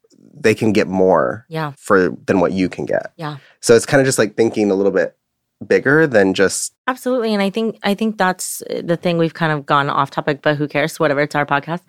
they 0.45 0.55
can 0.55 0.71
get 0.73 0.87
more 0.87 1.45
Yeah. 1.49 1.71
for 1.77 2.09
than 2.27 2.39
what 2.39 2.51
you 2.51 2.69
can 2.69 2.85
get 2.85 3.11
Yeah. 3.17 3.37
so 3.59 3.75
it's 3.75 3.85
kind 3.85 4.01
of 4.01 4.05
just 4.05 4.17
like 4.19 4.35
thinking 4.35 4.69
a 4.71 4.75
little 4.75 4.91
bit 4.91 5.15
bigger 5.63 6.05
than 6.07 6.33
just 6.33 6.73
Absolutely. 6.87 7.33
And 7.33 7.41
I 7.41 7.49
think 7.49 7.79
I 7.83 7.93
think 7.93 8.17
that's 8.17 8.61
the 8.83 8.97
thing 8.97 9.17
we've 9.17 9.33
kind 9.33 9.51
of 9.51 9.65
gone 9.65 9.89
off 9.89 10.11
topic, 10.11 10.41
but 10.41 10.57
who 10.57 10.67
cares? 10.67 10.99
Whatever, 10.99 11.21
it's 11.21 11.35
our 11.35 11.45
podcast. 11.45 11.81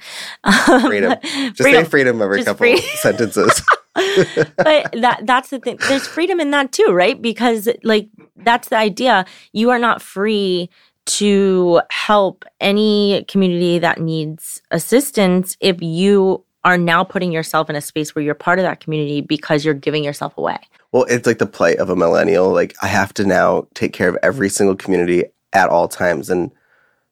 Um, 0.45 0.83
Freedom. 0.83 1.15
Just 1.23 1.63
freedom. 1.63 1.85
say 1.85 1.91
freedom 1.91 2.23
every 2.23 2.39
Just 2.39 2.47
couple 2.47 2.59
free- 2.59 2.81
sentences. 2.97 3.63
but 3.95 4.93
that 4.93 5.21
that's 5.25 5.51
the 5.51 5.59
thing. 5.59 5.79
There's 5.89 6.07
freedom 6.07 6.41
in 6.41 6.51
that 6.53 6.73
too, 6.73 6.91
right? 6.93 7.21
Because 7.21 7.69
like 7.83 8.09
that's 8.37 8.69
the 8.69 8.77
idea. 8.77 9.25
You 9.53 9.71
are 9.71 9.79
not 9.79 10.01
free 10.03 10.71
to 11.07 11.81
help 11.91 12.45
any 12.61 13.25
community 13.29 13.79
that 13.79 14.01
needs 14.01 14.63
assistance 14.71 15.57
if 15.61 15.77
you 15.83 16.45
are 16.65 16.79
now 16.79 17.05
putting 17.05 17.31
yourself 17.31 17.69
in 17.69 17.77
a 17.77 17.81
space 17.81 18.15
where 18.15 18.25
you're 18.25 18.35
part 18.35 18.59
of 18.59 18.63
that 18.63 18.81
community 18.81 19.21
because 19.21 19.65
you're 19.65 19.75
giving 19.75 20.03
yourself 20.03 20.37
away. 20.39 20.59
Well, 20.95 21.03
it's 21.09 21.27
like 21.27 21.39
the 21.39 21.47
plight 21.47 21.79
of 21.79 21.91
a 21.91 21.97
millennial. 21.97 22.53
Like 22.53 22.73
I 22.81 22.87
have 22.87 23.13
to 23.15 23.25
now 23.25 23.67
take 23.75 23.93
care 23.93 24.09
of 24.09 24.17
every 24.23 24.49
single 24.49 24.77
community 24.77 25.25
at 25.53 25.69
all 25.69 25.89
times, 25.89 26.31
and 26.31 26.53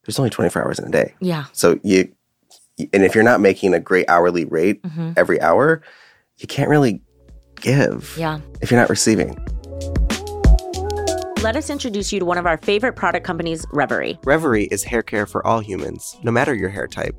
there's 0.07 0.21
only 0.21 0.31
24 0.31 0.63
hours 0.65 0.79
in 0.79 0.85
a 0.87 0.91
day. 0.91 1.13
Yeah. 1.21 1.47
So 1.51 1.81
you, 1.83 2.13
and 2.93 3.03
if 3.03 3.17
you're 3.17 3.25
not 3.25 3.41
making 3.41 3.75
a 3.75 3.81
great 3.81 4.09
hourly 4.09 4.45
rate 4.45 4.81
hmm 4.87 5.15
every 5.17 5.41
hour, 5.41 5.83
you 6.39 6.47
can't 6.47 6.71
really 6.71 7.03
give 7.57 8.15
Yeah. 8.17 8.39
if 8.61 8.71
you're 8.71 8.79
not 8.79 8.89
receiving. 8.89 9.37
Let 11.43 11.57
us 11.57 11.69
introduce 11.69 12.13
you 12.13 12.21
to 12.21 12.25
one 12.25 12.39
of 12.39 12.47
our 12.47 12.59
favorite 12.59 12.95
product 12.95 13.27
companies, 13.27 13.67
Reverie. 13.73 14.17
Reverie 14.25 14.67
is 14.67 14.85
hair 14.85 15.03
care 15.03 15.27
for 15.27 15.45
all 15.45 15.59
humans, 15.59 16.17
no 16.23 16.31
matter 16.31 16.55
your 16.55 16.69
hair 16.69 16.87
type. 16.87 17.17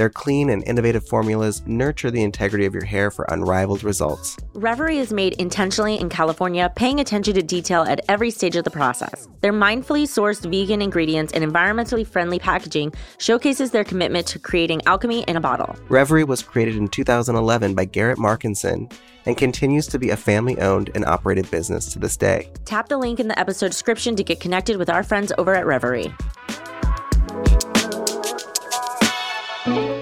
Their 0.00 0.08
clean 0.08 0.48
and 0.48 0.66
innovative 0.66 1.06
formulas 1.06 1.62
nurture 1.66 2.10
the 2.10 2.22
integrity 2.22 2.64
of 2.64 2.72
your 2.72 2.86
hair 2.86 3.10
for 3.10 3.26
unrivaled 3.28 3.84
results. 3.84 4.38
Reverie 4.54 4.96
is 4.96 5.12
made 5.12 5.34
intentionally 5.34 6.00
in 6.00 6.08
California, 6.08 6.72
paying 6.74 7.00
attention 7.00 7.34
to 7.34 7.42
detail 7.42 7.82
at 7.82 8.00
every 8.08 8.30
stage 8.30 8.56
of 8.56 8.64
the 8.64 8.70
process. 8.70 9.28
Their 9.42 9.52
mindfully 9.52 10.04
sourced 10.04 10.50
vegan 10.50 10.80
ingredients 10.80 11.34
and 11.34 11.44
environmentally 11.44 12.06
friendly 12.06 12.38
packaging 12.38 12.94
showcases 13.18 13.72
their 13.72 13.84
commitment 13.84 14.26
to 14.28 14.38
creating 14.38 14.80
alchemy 14.86 15.22
in 15.24 15.36
a 15.36 15.40
bottle. 15.42 15.76
Reverie 15.90 16.24
was 16.24 16.42
created 16.42 16.76
in 16.76 16.88
2011 16.88 17.74
by 17.74 17.84
Garrett 17.84 18.16
Markenson 18.16 18.90
and 19.26 19.36
continues 19.36 19.86
to 19.88 19.98
be 19.98 20.08
a 20.08 20.16
family 20.16 20.58
owned 20.62 20.90
and 20.94 21.04
operated 21.04 21.50
business 21.50 21.92
to 21.92 21.98
this 21.98 22.16
day. 22.16 22.50
Tap 22.64 22.88
the 22.88 22.96
link 22.96 23.20
in 23.20 23.28
the 23.28 23.38
episode 23.38 23.68
description 23.68 24.16
to 24.16 24.24
get 24.24 24.40
connected 24.40 24.78
with 24.78 24.88
our 24.88 25.02
friends 25.02 25.30
over 25.36 25.54
at 25.54 25.66
Reverie. 25.66 26.10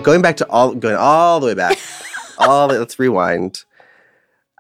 Going 0.03 0.23
back 0.23 0.37
to 0.39 0.49
all, 0.49 0.75
going 0.75 0.97
all 0.97 1.41
the 1.41 1.47
way 1.47 1.55
back, 1.55 1.79
all 2.39 2.69
the, 2.69 2.79
let's 2.79 2.99
rewind. 2.99 3.65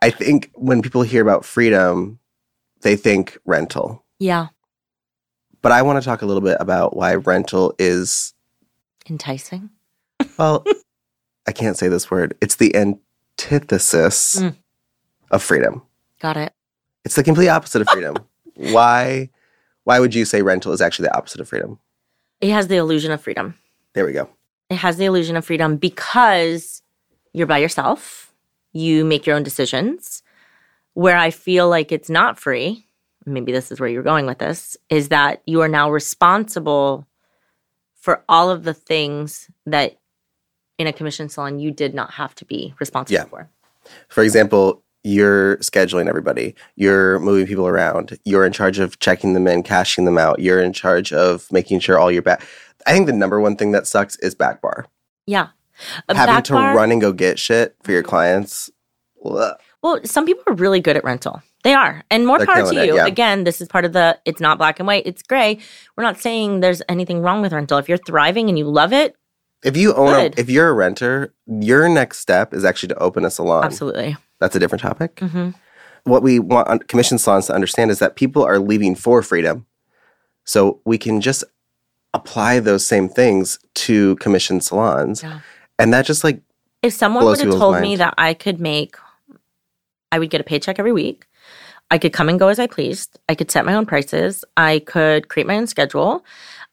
I 0.03 0.11
think 0.11 0.51
when 0.55 0.83
people 0.83 1.03
hear 1.03 1.22
about 1.22 1.44
freedom, 1.44 2.18
they 2.83 2.96
think 2.96 3.38
rental. 3.46 4.05
Yeah. 4.18 4.48
But 5.62 5.72
I 5.72 5.83
want 5.83 6.01
to 6.03 6.05
talk 6.05 6.22
a 6.22 6.27
little 6.27 6.42
bit 6.42 6.57
about 6.61 6.96
why 6.96 7.14
rental 7.14 7.74
is, 7.79 8.35
Enticing. 9.09 9.70
well, 10.38 10.64
I 11.46 11.53
can't 11.53 11.77
say 11.79 11.88
this 11.88 12.11
word. 12.11 12.37
It's 12.40 12.57
the 12.57 12.74
antithesis 12.77 14.37
Mm. 14.40 14.57
of 15.31 15.42
freedom. 15.42 15.83
Got 16.20 16.37
it. 16.37 16.53
It's 17.05 17.14
the 17.14 17.24
complete 17.24 17.48
opposite 17.48 17.81
of 17.83 17.88
freedom. 17.88 18.16
why 18.55 19.31
why 19.85 19.98
would 20.01 20.14
you 20.14 20.24
say 20.27 20.42
rental 20.42 20.72
is 20.72 20.81
actually 20.83 21.05
the 21.09 21.16
opposite 21.16 21.40
of 21.40 21.48
freedom? 21.48 21.79
It 22.40 22.51
has 22.51 22.66
the 22.68 22.77
illusion 22.77 23.11
of 23.12 23.22
freedom. 23.22 23.55
There 23.94 24.05
we 24.05 24.12
go. 24.12 24.29
It 24.70 24.76
has 24.76 24.96
the 24.96 25.07
illusion 25.07 25.37
of 25.37 25.44
freedom 25.44 25.76
because 25.76 26.83
you're 27.33 27.46
by 27.46 27.59
yourself. 27.59 28.33
You 28.72 29.04
make 29.04 29.26
your 29.26 29.37
own 29.37 29.42
decisions. 29.42 30.22
Where 30.94 31.16
I 31.16 31.31
feel 31.31 31.68
like 31.68 31.92
it's 31.92 32.11
not 32.11 32.38
free, 32.38 32.87
maybe 33.24 33.52
this 33.52 33.70
is 33.70 33.78
where 33.78 33.88
you're 33.88 34.02
going 34.02 34.26
with 34.26 34.38
this, 34.38 34.76
is 34.90 35.09
that 35.09 35.42
you 35.46 35.61
are 35.61 35.68
now 35.68 35.90
responsible 35.90 37.07
for 37.94 38.24
all 38.28 38.50
of 38.50 38.64
the 38.64 38.74
things 38.74 39.48
that 39.66 39.96
in 40.76 40.87
a 40.87 40.92
commission 40.92 41.28
salon 41.28 41.59
you 41.59 41.70
did 41.70 41.94
not 41.94 42.12
have 42.12 42.35
to 42.37 42.44
be 42.44 42.74
responsible 42.81 43.14
Yeah. 43.14 43.24
for. 43.24 43.48
For 44.09 44.22
example, 44.22 44.83
you're 45.04 45.57
scheduling 45.59 46.09
everybody. 46.09 46.54
You're 46.76 47.18
moving 47.20 47.46
people 47.46 47.66
around. 47.68 48.18
You're 48.24 48.44
in 48.44 48.52
charge 48.52 48.78
of 48.78 48.98
checking 48.98 49.33
them 49.35 49.46
in, 49.46 49.62
cashing 49.62 50.04
them 50.04 50.18
out. 50.18 50.40
You're 50.40 50.61
in 50.61 50.72
charge 50.72 51.12
of 51.12 51.50
making 51.52 51.81
sure 51.81 51.98
all 51.98 52.11
your 52.11 52.22
back. 52.22 52.42
I 52.88 52.92
think 52.92 53.07
the 53.07 53.12
number 53.12 53.40
one 53.40 53.57
thing 53.57 53.72
that 53.72 53.87
sucks 53.87 54.16
is 54.16 54.35
back 54.35 54.61
bar. 54.62 54.87
Yeah. 55.27 55.48
A 56.09 56.16
Having 56.16 56.35
back 56.35 56.44
to 56.44 56.53
bar- 56.55 56.74
run 56.74 56.90
and 56.90 57.01
go 57.01 57.12
get 57.12 57.38
shit 57.38 57.77
for 57.83 57.92
your 57.92 58.03
clients. 58.03 58.70
ugh. 59.24 59.55
Well, 59.83 60.01
some 60.05 60.27
people 60.27 60.42
are 60.48 60.55
really 60.55 60.81
good 60.81 60.96
at 60.96 61.05
rental. 61.05 61.40
They 61.62 61.72
are. 61.74 62.03
And 62.11 62.27
more 62.27 62.38
They're 62.38 62.46
power 62.46 62.57
to 62.57 62.62
killing 62.62 62.79
it, 62.79 62.87
you. 62.87 62.96
yeah. 62.96 63.07
Again, 63.07 63.44
this 63.44 63.61
is 63.61 63.68
part 63.68 63.85
of 63.85 63.92
the 63.92 64.18
it's 64.24 64.40
not 64.40 64.59
black 64.59 64.81
and 64.81 64.87
white, 64.88 65.05
it's 65.07 65.22
gray. 65.22 65.59
We're 65.96 66.03
not 66.05 66.18
saying 66.18 66.61
there's 66.61 66.83
anything 66.88 67.20
wrong 67.20 67.42
with 67.42 67.53
rental. 67.53 67.79
If 67.79 67.88
you're 67.88 67.98
thriving 67.98 68.48
and 68.48 68.59
you 68.59 68.64
love 68.68 68.92
it, 68.92 69.14
If 69.62 69.77
you 69.77 69.94
own 69.94 70.14
a, 70.14 70.40
if 70.40 70.48
you're 70.51 70.68
a 70.68 70.72
renter, 70.72 71.33
your 71.46 71.88
next 71.88 72.18
step 72.18 72.53
is 72.55 72.64
actually 72.64 72.88
to 72.88 72.98
open 72.98 73.24
a 73.24 73.31
salon. 73.31 73.64
absolutely. 73.64 74.16
That's 74.40 74.57
a 74.57 74.59
different 74.59 74.83
topic. 74.83 75.20
hmm 75.20 75.51
what 76.05 76.22
we 76.22 76.38
want 76.38 76.66
on 76.68 76.79
commission 76.79 77.18
salons 77.18 77.46
to 77.48 77.55
understand 77.55 77.90
is 77.90 77.98
that 77.98 78.16
people 78.16 78.42
are 78.42 78.59
leaving 78.59 78.94
for 78.94 79.20
freedom. 79.20 79.66
So 80.44 80.81
we 80.87 80.96
can 80.96 81.20
just 81.20 81.44
apply 82.14 82.61
those 82.61 82.87
same 82.87 83.09
things 83.09 83.59
to 83.75 84.16
commission 84.16 84.61
salons. 84.61 85.23
Yeah. 85.23 85.40
And 85.79 85.92
that 85.92 86.07
just 86.07 86.25
like, 86.25 86.40
If 86.83 86.92
someone 86.92 87.25
would 87.25 87.40
have 87.40 87.51
told 87.51 87.81
me 87.81 87.97
that 87.97 88.14
I 88.18 88.35
could 88.35 88.61
make, 88.61 88.97
I 90.11 90.18
would 90.18 90.31
get 90.31 90.40
a 90.40 90.44
paycheck 90.44 90.79
every 90.79 90.92
week. 90.92 91.27
I 91.90 91.99
could 91.99 92.12
come 92.12 92.29
and 92.29 92.38
go 92.38 92.49
as 92.49 92.59
I 92.59 92.66
pleased. 92.66 93.18
I 93.29 93.35
could 93.35 93.51
set 93.51 93.64
my 93.64 93.75
own 93.75 93.87
prices. 93.87 94.44
I 94.57 94.81
could 94.81 95.29
create 95.29 95.47
my 95.47 95.57
own 95.57 95.66
schedule. 95.66 96.25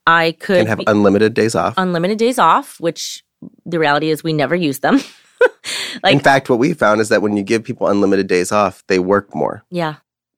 I 0.08 0.34
could 0.40 0.58
can 0.58 0.68
have 0.68 0.80
be- 0.80 0.86
unlimited 0.88 1.34
days 1.34 1.56
off. 1.56 1.74
unlimited 1.78 2.18
days 2.18 2.38
off, 2.38 2.80
which 2.80 3.24
the 3.66 3.80
reality 3.80 4.10
is 4.10 4.24
we 4.24 4.34
never 4.34 4.56
use 4.56 4.80
them. 4.80 5.00
like, 6.04 6.14
In 6.14 6.20
fact, 6.20 6.50
what 6.50 6.60
we 6.60 6.74
found 6.74 7.02
is 7.02 7.10
that 7.10 7.22
when 7.22 7.38
you 7.38 7.44
give 7.44 7.64
people 7.64 7.88
unlimited 7.88 8.28
days 8.28 8.52
off, 8.52 8.84
they 8.88 9.00
work 9.00 9.34
more 9.34 9.64
yeah. 9.72 9.96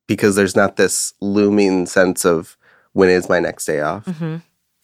because 0.07 0.35
there's 0.35 0.55
not 0.55 0.75
this 0.75 1.13
looming 1.21 1.85
sense 1.85 2.25
of 2.25 2.57
when 2.93 3.09
is 3.09 3.29
my 3.29 3.39
next 3.39 3.65
day 3.65 3.81
off. 3.81 4.05
hmm 4.05 4.37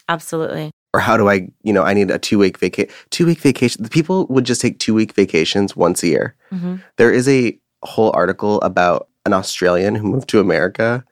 Absolutely. 0.10 0.72
Or 0.94 1.00
how 1.00 1.18
do 1.18 1.28
I, 1.30 1.48
you 1.64 1.74
know, 1.74 1.84
I 1.84 1.94
need 1.94 2.12
a 2.12 2.20
two 2.20 2.38
week 2.38 2.58
vacation. 2.60 2.94
Two 3.10 3.26
week 3.26 3.40
vacation. 3.40 3.84
The 3.84 3.90
people 3.90 4.28
would 4.28 4.46
just 4.46 4.62
take 4.62 4.80
two 4.80 4.94
week 4.94 5.14
vacations 5.14 5.76
once 5.76 6.04
a 6.04 6.08
year. 6.08 6.36
hmm 6.52 6.76
There 6.98 7.12
is 7.12 7.28
a 7.28 7.58
whole 7.84 8.12
article 8.14 8.62
about 8.62 9.08
an 9.26 9.34
Australian 9.34 9.96
who 9.96 10.08
moved 10.08 10.30
to 10.30 10.40
America 10.40 11.04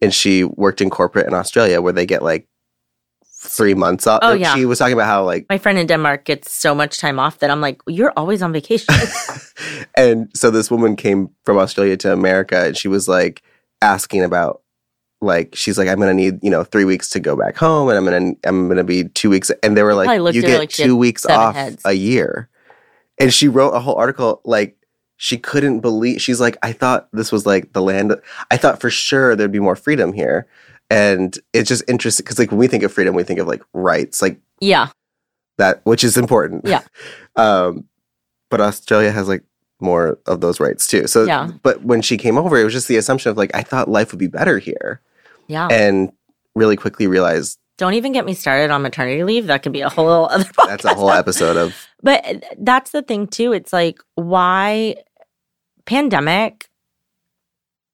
and 0.00 0.12
she 0.14 0.44
worked 0.44 0.80
in 0.80 0.90
corporate 0.90 1.26
in 1.26 1.34
Australia 1.34 1.80
where 1.80 1.92
they 1.92 2.06
get 2.06 2.22
like 2.22 2.46
three 3.24 3.74
months 3.74 4.06
off. 4.06 4.20
Oh, 4.22 4.32
yeah. 4.34 4.54
She 4.54 4.64
was 4.64 4.78
talking 4.78 4.94
about 4.94 5.06
how 5.06 5.24
like 5.24 5.46
My 5.48 5.58
friend 5.58 5.78
in 5.78 5.86
Denmark 5.86 6.24
gets 6.24 6.52
so 6.52 6.74
much 6.74 6.98
time 6.98 7.18
off 7.18 7.38
that 7.38 7.50
I'm 7.50 7.60
like, 7.60 7.80
you're 7.86 8.12
always 8.16 8.42
on 8.42 8.52
vacation. 8.52 8.94
and 9.96 10.28
so 10.34 10.50
this 10.50 10.70
woman 10.70 10.96
came 10.96 11.30
from 11.44 11.58
Australia 11.58 11.96
to 11.98 12.12
America 12.12 12.66
and 12.66 12.76
she 12.76 12.88
was 12.88 13.08
like 13.08 13.42
asking 13.82 14.22
about 14.22 14.62
like 15.20 15.54
she's 15.54 15.78
like 15.78 15.88
I'm 15.88 15.98
gonna 15.98 16.14
need 16.14 16.42
you 16.42 16.50
know 16.50 16.64
three 16.64 16.84
weeks 16.84 17.08
to 17.10 17.20
go 17.20 17.36
back 17.36 17.56
home 17.56 17.88
and 17.88 17.96
I'm 17.96 18.04
gonna 18.04 18.32
I'm 18.44 18.68
gonna 18.68 18.84
be 18.84 19.04
two 19.04 19.30
weeks 19.30 19.50
and 19.62 19.76
they 19.76 19.82
were 19.82 19.94
like 19.94 20.34
you 20.34 20.42
get 20.42 20.58
like 20.58 20.70
two 20.70 20.96
weeks 20.96 21.24
off 21.26 21.54
heads. 21.54 21.82
a 21.84 21.92
year 21.94 22.48
and 23.18 23.32
she 23.32 23.48
wrote 23.48 23.70
a 23.70 23.80
whole 23.80 23.94
article 23.96 24.40
like 24.44 24.76
she 25.16 25.38
couldn't 25.38 25.80
believe 25.80 26.20
she's 26.20 26.40
like 26.40 26.58
I 26.62 26.72
thought 26.72 27.08
this 27.12 27.32
was 27.32 27.46
like 27.46 27.72
the 27.72 27.80
land 27.82 28.14
I 28.50 28.56
thought 28.58 28.80
for 28.80 28.90
sure 28.90 29.34
there'd 29.34 29.52
be 29.52 29.60
more 29.60 29.76
freedom 29.76 30.12
here 30.12 30.46
and 30.90 31.36
it's 31.52 31.68
just 31.68 31.82
interesting 31.88 32.24
because 32.24 32.38
like 32.38 32.50
when 32.50 32.58
we 32.58 32.68
think 32.68 32.82
of 32.82 32.92
freedom 32.92 33.14
we 33.14 33.22
think 33.24 33.40
of 33.40 33.48
like 33.48 33.62
rights 33.72 34.20
like 34.20 34.38
yeah. 34.60 34.88
that 35.56 35.80
which 35.84 36.04
is 36.04 36.16
important 36.16 36.66
Yeah. 36.66 36.82
um 37.36 37.86
but 38.50 38.60
australia 38.60 39.10
has 39.10 39.28
like 39.28 39.42
more 39.80 40.18
of 40.26 40.40
those 40.40 40.58
rights 40.60 40.86
too 40.86 41.06
so 41.06 41.24
Yeah. 41.24 41.50
but 41.62 41.82
when 41.84 42.00
she 42.02 42.16
came 42.16 42.38
over 42.38 42.58
it 42.58 42.64
was 42.64 42.72
just 42.72 42.88
the 42.88 42.96
assumption 42.96 43.30
of 43.30 43.36
like 43.36 43.50
i 43.54 43.62
thought 43.62 43.88
life 43.88 44.10
would 44.12 44.18
be 44.18 44.26
better 44.26 44.58
here 44.58 45.00
Yeah. 45.48 45.68
and 45.70 46.12
really 46.54 46.76
quickly 46.76 47.06
realized 47.06 47.58
Don't 47.76 47.92
even 47.94 48.12
get 48.12 48.24
me 48.24 48.32
started 48.32 48.70
on 48.70 48.80
maternity 48.80 49.22
leave. 49.22 49.48
That 49.48 49.62
could 49.62 49.72
be 49.72 49.82
a 49.82 49.90
whole 49.90 50.26
other 50.30 50.44
podcast. 50.56 50.66
that's 50.68 50.84
a 50.86 50.94
whole 50.94 51.10
episode 51.10 51.58
of 51.58 51.74
But 52.02 52.44
that's 52.56 52.92
the 52.92 53.02
thing 53.02 53.26
too. 53.26 53.52
It's 53.52 53.70
like 53.74 53.98
why 54.14 54.96
pandemic 55.84 56.70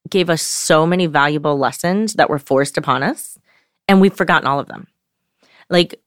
gave 0.09 0.31
us 0.31 0.43
so 0.43 0.87
many 0.87 1.07
valuable 1.07 1.59
lessons 1.59 2.15
that 2.15 2.31
were 2.31 2.39
forced 2.39 2.79
upon 2.79 3.03
us 3.03 3.39
and 3.89 4.01
we've 4.01 4.15
forgotten 4.15 4.47
all 4.47 4.61
of 4.61 4.69
them. 4.69 4.87
Like 5.69 6.01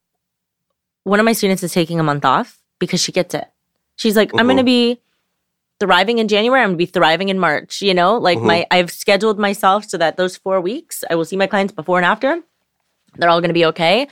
one 1.04 1.20
of 1.20 1.24
my 1.24 1.32
students 1.34 1.62
is 1.62 1.72
taking 1.72 2.00
a 2.00 2.02
month 2.02 2.24
off 2.24 2.58
because 2.78 3.00
she 3.00 3.12
gets 3.12 3.34
it. 3.34 3.44
She's 3.96 4.16
like, 4.16 4.30
I'm 4.38 4.46
going 4.46 4.56
to 4.58 4.64
be 4.64 5.00
thriving 5.80 6.18
in 6.18 6.28
January, 6.28 6.62
I'm 6.62 6.70
going 6.70 6.78
to 6.78 6.78
be 6.78 6.86
thriving 6.86 7.28
in 7.28 7.38
March, 7.38 7.82
you 7.82 7.94
know? 7.94 8.16
Like 8.16 8.40
my 8.40 8.66
I've 8.70 8.90
scheduled 8.90 9.38
myself 9.38 9.88
so 9.88 9.98
that 9.98 10.16
those 10.16 10.36
4 10.36 10.60
weeks 10.60 11.04
I 11.10 11.14
will 11.14 11.24
see 11.24 11.36
my 11.36 11.46
clients 11.46 11.72
before 11.72 11.98
and 11.98 12.06
after. 12.06 12.40
They're 13.16 13.30
all 13.30 13.40
going 13.40 13.50
to 13.50 13.54
be 13.54 13.64
okay. 13.66 14.08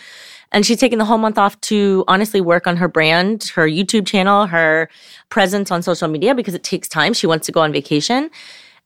And 0.53 0.64
she's 0.64 0.79
taking 0.79 0.98
the 0.98 1.05
whole 1.05 1.18
month 1.18 1.37
off 1.37 1.61
to 1.62 2.05
honestly 2.07 2.40
work 2.40 2.66
on 2.66 2.77
her 2.77 2.88
brand, 2.88 3.50
her 3.55 3.66
YouTube 3.66 4.07
channel, 4.07 4.46
her 4.46 4.88
presence 5.29 5.70
on 5.70 5.83
social 5.83 6.09
media 6.09 6.35
because 6.35 6.55
it 6.55 6.62
takes 6.62 6.88
time. 6.88 7.12
She 7.12 7.27
wants 7.27 7.46
to 7.46 7.53
go 7.53 7.61
on 7.61 7.72
vacation. 7.72 8.31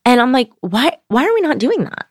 And 0.05 0.21
I'm 0.21 0.33
like, 0.33 0.51
why 0.61 0.97
why 1.09 1.27
are 1.27 1.35
we 1.35 1.41
not 1.41 1.59
doing 1.59 1.85
that? 1.85 2.07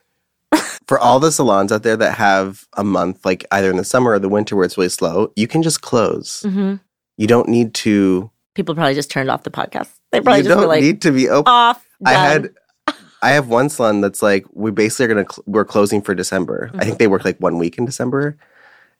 for 0.87 0.97
all 0.99 1.19
the 1.19 1.31
salons 1.31 1.71
out 1.71 1.83
there 1.83 1.97
that 1.97 2.13
have 2.13 2.65
a 2.73 2.83
month 2.83 3.25
like 3.25 3.45
either 3.51 3.69
in 3.69 3.75
the 3.75 3.83
summer 3.83 4.11
or 4.11 4.19
the 4.19 4.29
winter 4.29 4.55
where 4.55 4.63
it's 4.63 4.77
really 4.77 4.87
slow 4.87 5.29
you 5.35 5.45
can 5.45 5.61
just 5.61 5.81
close 5.81 6.43
hmm 6.43 6.75
you 7.17 7.27
don't 7.27 7.49
need 7.49 7.73
to 7.73 8.31
People 8.57 8.73
probably 8.73 8.95
just 8.95 9.11
turned 9.11 9.29
off 9.29 9.43
the 9.43 9.51
podcast. 9.51 9.96
They 10.11 10.21
probably 10.21 10.39
you 10.41 10.47
just 10.49 10.59
don't 10.59 10.67
like 10.67 10.81
need 10.81 11.01
to 11.03 11.11
be 11.11 11.29
open 11.29 11.51
off. 11.51 11.85
I 12.05 12.13
had 12.13 12.49
I 13.21 13.29
have 13.31 13.47
one 13.49 13.69
salon 13.69 14.01
that's 14.01 14.21
like 14.21 14.45
we 14.53 14.71
basically 14.71 15.05
are 15.05 15.07
gonna 15.09 15.25
cl- 15.29 15.43
we're 15.47 15.65
closing 15.65 16.01
for 16.01 16.13
December. 16.15 16.69
I 16.73 16.77
Mm-hmm. 16.77 16.79
think 16.85 16.99
they 16.99 17.07
work 17.07 17.25
like 17.25 17.37
one 17.39 17.57
week 17.57 17.77
in 17.77 17.85
December, 17.85 18.37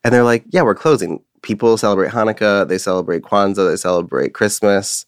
and 0.04 0.14
they're 0.14 0.24
like, 0.24 0.44
yeah, 0.50 0.64
we're 0.64 0.76
closing. 0.76 1.24
People 1.44 1.78
celebrate 1.78 2.12
Hanukkah, 2.12 2.68
they 2.68 2.78
celebrate 2.80 3.22
Kwanzaa, 3.22 3.70
they 3.70 3.76
celebrate 3.78 4.34
Christmas, 4.34 5.06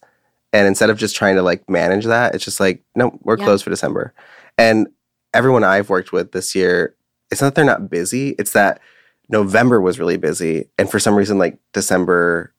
and 0.52 0.66
instead 0.66 0.88
of 0.90 0.96
just 0.96 1.16
trying 1.16 1.34
to 1.36 1.42
like 1.42 1.68
manage 1.68 2.04
that, 2.06 2.34
it's 2.34 2.44
just 2.44 2.60
like 2.60 2.82
no, 2.94 3.18
we're 3.22 3.36
Yeah. 3.36 3.44
closed 3.44 3.64
for 3.64 3.70
December. 3.70 4.14
And 4.56 4.88
everyone 5.34 5.64
I've 5.64 5.90
worked 5.90 6.12
with 6.12 6.32
this 6.32 6.54
year, 6.54 6.94
it's 7.30 7.40
not 7.42 7.48
that 7.48 7.54
they're 7.56 7.64
not 7.64 7.90
busy; 7.90 8.30
it's 8.38 8.52
that 8.52 8.80
November 9.28 9.80
was 9.80 9.98
really 9.98 10.16
busy, 10.16 10.68
and 10.78 10.88
for 10.90 10.98
some 11.00 11.14
reason, 11.16 11.36
like 11.38 11.58
December 11.72 12.54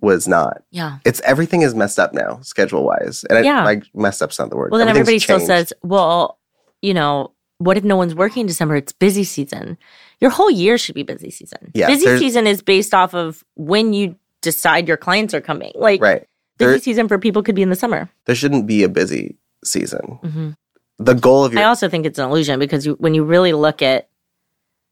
was 0.00 0.28
not. 0.28 0.62
yeah. 0.70 0.98
It's 1.04 1.20
everything 1.22 1.62
is 1.62 1.74
messed 1.74 1.98
up 1.98 2.12
now, 2.14 2.40
schedule 2.42 2.84
wise. 2.84 3.24
And 3.28 3.44
Yeah. 3.44 3.62
I, 3.62 3.64
like 3.64 3.84
messed 3.94 4.22
up's 4.22 4.38
not 4.38 4.50
the 4.50 4.56
word. 4.56 4.70
Well, 4.70 4.78
then 4.78 4.88
everybody 4.88 5.18
still 5.18 5.38
changed. 5.38 5.48
says, 5.48 5.72
well, 5.82 6.38
you 6.82 6.94
know, 6.94 7.32
what 7.58 7.76
if 7.76 7.82
no 7.84 7.96
one's 7.96 8.14
working 8.14 8.42
in 8.42 8.46
December? 8.46 8.76
It's 8.76 8.92
busy 8.92 9.24
season. 9.24 9.76
Your 10.20 10.30
whole 10.30 10.50
year 10.50 10.78
should 10.78 10.94
be 10.94 11.02
busy 11.02 11.30
season. 11.30 11.72
Yeah, 11.74 11.88
busy 11.88 12.16
season 12.18 12.46
is 12.46 12.62
based 12.62 12.94
off 12.94 13.14
of 13.14 13.42
when 13.56 13.92
you 13.92 14.14
decide 14.42 14.86
your 14.86 14.96
clients 14.96 15.34
are 15.34 15.40
coming. 15.40 15.72
Like 15.74 16.00
right. 16.00 16.26
busy 16.58 16.70
There, 16.70 16.78
season 16.80 17.08
for 17.08 17.18
people 17.18 17.42
could 17.42 17.56
be 17.56 17.62
in 17.62 17.70
the 17.70 17.76
summer. 17.76 18.08
there 18.26 18.36
shouldn't 18.36 18.66
be 18.68 18.84
a 18.84 18.88
busy 18.88 19.36
season. 19.64 20.18
hmm 20.22 20.50
The 20.98 21.14
goal 21.14 21.44
of 21.44 21.52
your 21.52 21.62
I 21.62 21.64
also 21.64 21.88
think 21.88 22.06
it's 22.06 22.18
an 22.20 22.28
illusion 22.30 22.60
because 22.60 22.86
you, 22.86 22.94
when 23.00 23.14
you 23.14 23.24
really 23.24 23.52
look 23.52 23.82
at 23.82 24.08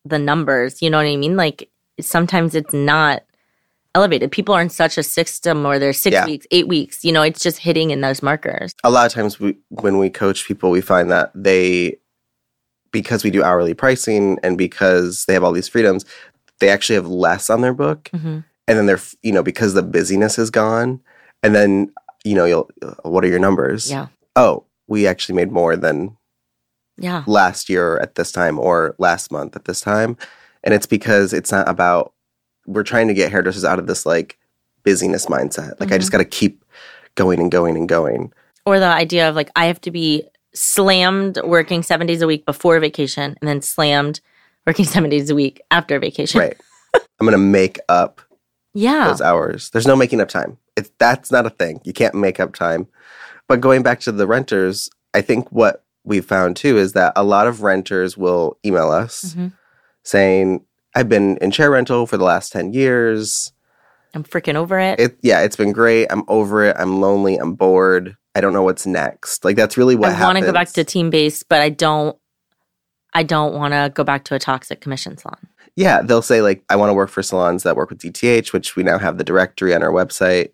the 0.05 0.19
numbers, 0.19 0.83
you 0.83 0.91
know 0.91 0.97
what 0.99 1.07
I 1.07 1.15
mean? 1.17 1.37
Like 1.37 1.69
sometimes 2.01 2.55
it's 2.57 2.75
not 2.75 3.23
elevated. 3.97 4.31
People 4.31 4.55
are 4.55 4.61
in 4.61 4.69
such 4.69 4.99
a 4.99 5.03
system 5.03 5.63
where 5.65 5.79
they're 5.79 5.93
six 5.95 6.13
Yeah. 6.13 6.27
weeks, 6.27 6.47
eight 6.51 6.69
weeks. 6.69 7.03
You 7.03 7.13
know, 7.13 7.23
it's 7.23 7.43
just 7.43 7.59
hitting 7.59 7.91
in 7.91 8.03
those 8.03 8.23
markers. 8.23 8.75
a 8.85 8.91
lot 8.91 9.07
of 9.07 9.13
times 9.13 9.41
we, 9.41 9.57
when 9.71 9.97
we 9.99 10.11
coach 10.11 10.47
people, 10.47 10.71
we 10.71 10.83
find 10.83 11.11
that 11.11 11.33
they, 11.35 11.97
because 12.93 13.25
we 13.25 13.31
do 13.31 13.43
hourly 13.43 13.73
pricing 13.75 14.39
and 14.43 14.57
because 14.59 15.25
they 15.25 15.33
have 15.33 15.43
all 15.43 15.53
these 15.53 15.69
freedoms, 15.69 16.05
they 16.61 16.69
actually 16.69 16.95
have 16.97 17.07
less 17.09 17.49
on 17.51 17.63
their 17.63 17.75
book. 17.75 18.09
hmm 18.13 18.41
And 18.69 18.79
then 18.79 18.87
they're, 18.87 19.01
you 19.23 19.33
know, 19.33 19.43
because 19.43 19.73
the 19.75 19.83
busyness 19.83 20.39
is 20.39 20.51
gone. 20.51 21.01
And 21.43 21.55
then, 21.55 21.93
you 22.25 22.35
know, 22.35 22.45
you'll, 22.45 22.71
what 23.03 23.25
are 23.25 23.29
your 23.29 23.39
numbers? 23.39 23.91
Yeah. 23.91 24.09
Oh, 24.37 24.65
we 24.89 25.07
actually 25.07 25.37
made 25.37 25.51
more 25.51 25.75
than 25.77 26.17
Yeah. 26.99 27.25
last 27.27 27.69
year 27.69 27.99
at 27.99 28.15
this 28.17 28.31
time 28.33 28.59
or 28.59 28.95
last 28.99 29.31
month 29.33 29.57
at 29.57 29.65
this 29.65 29.81
time. 29.81 30.17
And 30.65 30.75
it's 30.75 30.87
because 30.87 31.33
it's 31.33 31.53
not 31.53 31.69
about, 31.69 32.13
we're 32.67 32.83
trying 32.83 33.09
to 33.09 33.15
get 33.15 33.31
hairdressers 33.33 33.65
out 33.65 33.79
of 33.79 33.87
this 33.87 34.05
like 34.07 34.39
busyness 34.85 35.27
mindset. 35.27 35.79
Like, 35.81 35.93
I 35.93 35.99
just 35.99 36.13
got 36.13 36.19
to 36.19 36.25
keep 36.25 36.65
going 37.15 37.41
and 37.41 37.51
going 37.51 37.77
and 37.77 37.89
going. 37.89 38.33
Or 38.65 38.79
the 38.79 38.87
idea 38.87 39.29
of 39.29 39.35
like, 39.35 39.51
I 39.57 39.67
have 39.67 39.81
to 39.83 39.91
be 39.91 40.25
slammed 40.55 41.39
working 41.45 41.83
seven 41.83 42.07
days 42.07 42.23
a 42.23 42.27
week 42.27 42.45
before 42.47 42.79
vacation 42.81 43.37
and 43.41 43.49
then 43.49 43.63
slammed 43.63 44.21
working 44.67 44.85
seven 44.95 45.11
days 45.11 45.31
a 45.31 45.35
week 45.35 45.61
after 45.71 45.99
vacation. 45.99 46.41
Right. 46.41 46.57
I'm 46.95 47.27
going 47.27 47.33
to 47.33 47.39
make 47.39 47.79
up 47.89 48.21
Yeah. 48.75 49.09
those 49.09 49.21
hours. 49.21 49.71
There's 49.71 49.87
no 49.87 49.97
making 49.97 50.21
up 50.21 50.29
time. 50.29 50.59
It's, 50.77 50.91
that's 50.99 51.31
not 51.31 51.47
a 51.47 51.51
thing. 51.51 51.81
You 51.85 51.93
can't 51.93 52.15
make 52.15 52.41
up 52.41 52.55
time. 52.55 52.87
But 53.49 53.61
going 53.61 53.83
back 53.83 54.01
to 54.01 54.13
the 54.13 54.27
renters, 54.27 54.91
I 55.15 55.23
think 55.23 55.51
what 55.53 55.85
we've 56.05 56.25
found 56.25 56.57
too 56.57 56.77
is 56.79 56.93
that 56.93 57.13
a 57.17 57.25
lot 57.25 57.47
of 57.47 57.63
renters 57.63 58.17
will 58.17 58.59
email 58.65 58.91
us 58.91 59.35
Mhm. 59.37 59.53
saying, 60.05 60.65
I've 60.97 61.11
been 61.11 61.37
in 61.39 61.51
chair 61.51 61.71
rental 61.71 62.07
for 62.07 62.17
the 62.17 62.25
last 62.25 62.53
10 62.53 62.73
years. 62.73 63.53
I'm 64.15 64.25
freaking 64.25 64.55
over 64.55 64.81
it. 64.81 64.99
It 64.99 65.19
yeah, 65.21 65.43
it's 65.43 65.57
been 65.57 65.73
great. 65.73 66.07
I'm 66.11 66.25
over 66.27 66.65
it. 66.65 66.75
I'm 66.79 67.03
lonely. 67.03 67.37
I'm 67.37 67.53
bored. 67.53 68.17
I 68.35 68.41
don't 68.41 68.55
know 68.55 68.63
what's 68.63 68.87
next. 68.87 69.45
Like 69.45 69.57
that's 69.57 69.77
really 69.77 69.95
what 69.95 70.11
I 70.11 70.25
want 70.25 70.39
to 70.39 70.45
go 70.45 70.53
back 70.53 70.73
to 70.73 70.85
team 70.85 71.11
based, 71.11 71.51
but 71.51 71.61
I 71.61 71.69
don't. 71.69 72.17
I 73.13 73.23
don't 73.23 73.55
want 73.55 73.73
to 73.75 73.93
go 73.95 74.05
back 74.05 74.25
to 74.25 74.35
a 74.35 74.39
toxic 74.39 74.81
commission 74.81 75.19
salon. 75.19 75.47
Yeah, 75.75 76.01
they'll 76.01 76.23
say 76.23 76.41
like 76.41 76.65
I 76.71 76.77
want 76.77 76.89
to 76.89 76.95
work 76.95 77.11
for 77.11 77.23
salons 77.23 77.63
that 77.65 77.77
work 77.77 77.91
with 77.91 77.99
DTH, 77.99 78.55
which 78.55 78.75
we 78.75 78.83
now 78.83 78.99
have 78.99 79.19
the 79.19 79.25
directory 79.25 79.75
on 79.75 79.83
our 79.83 79.93
website. 79.93 80.53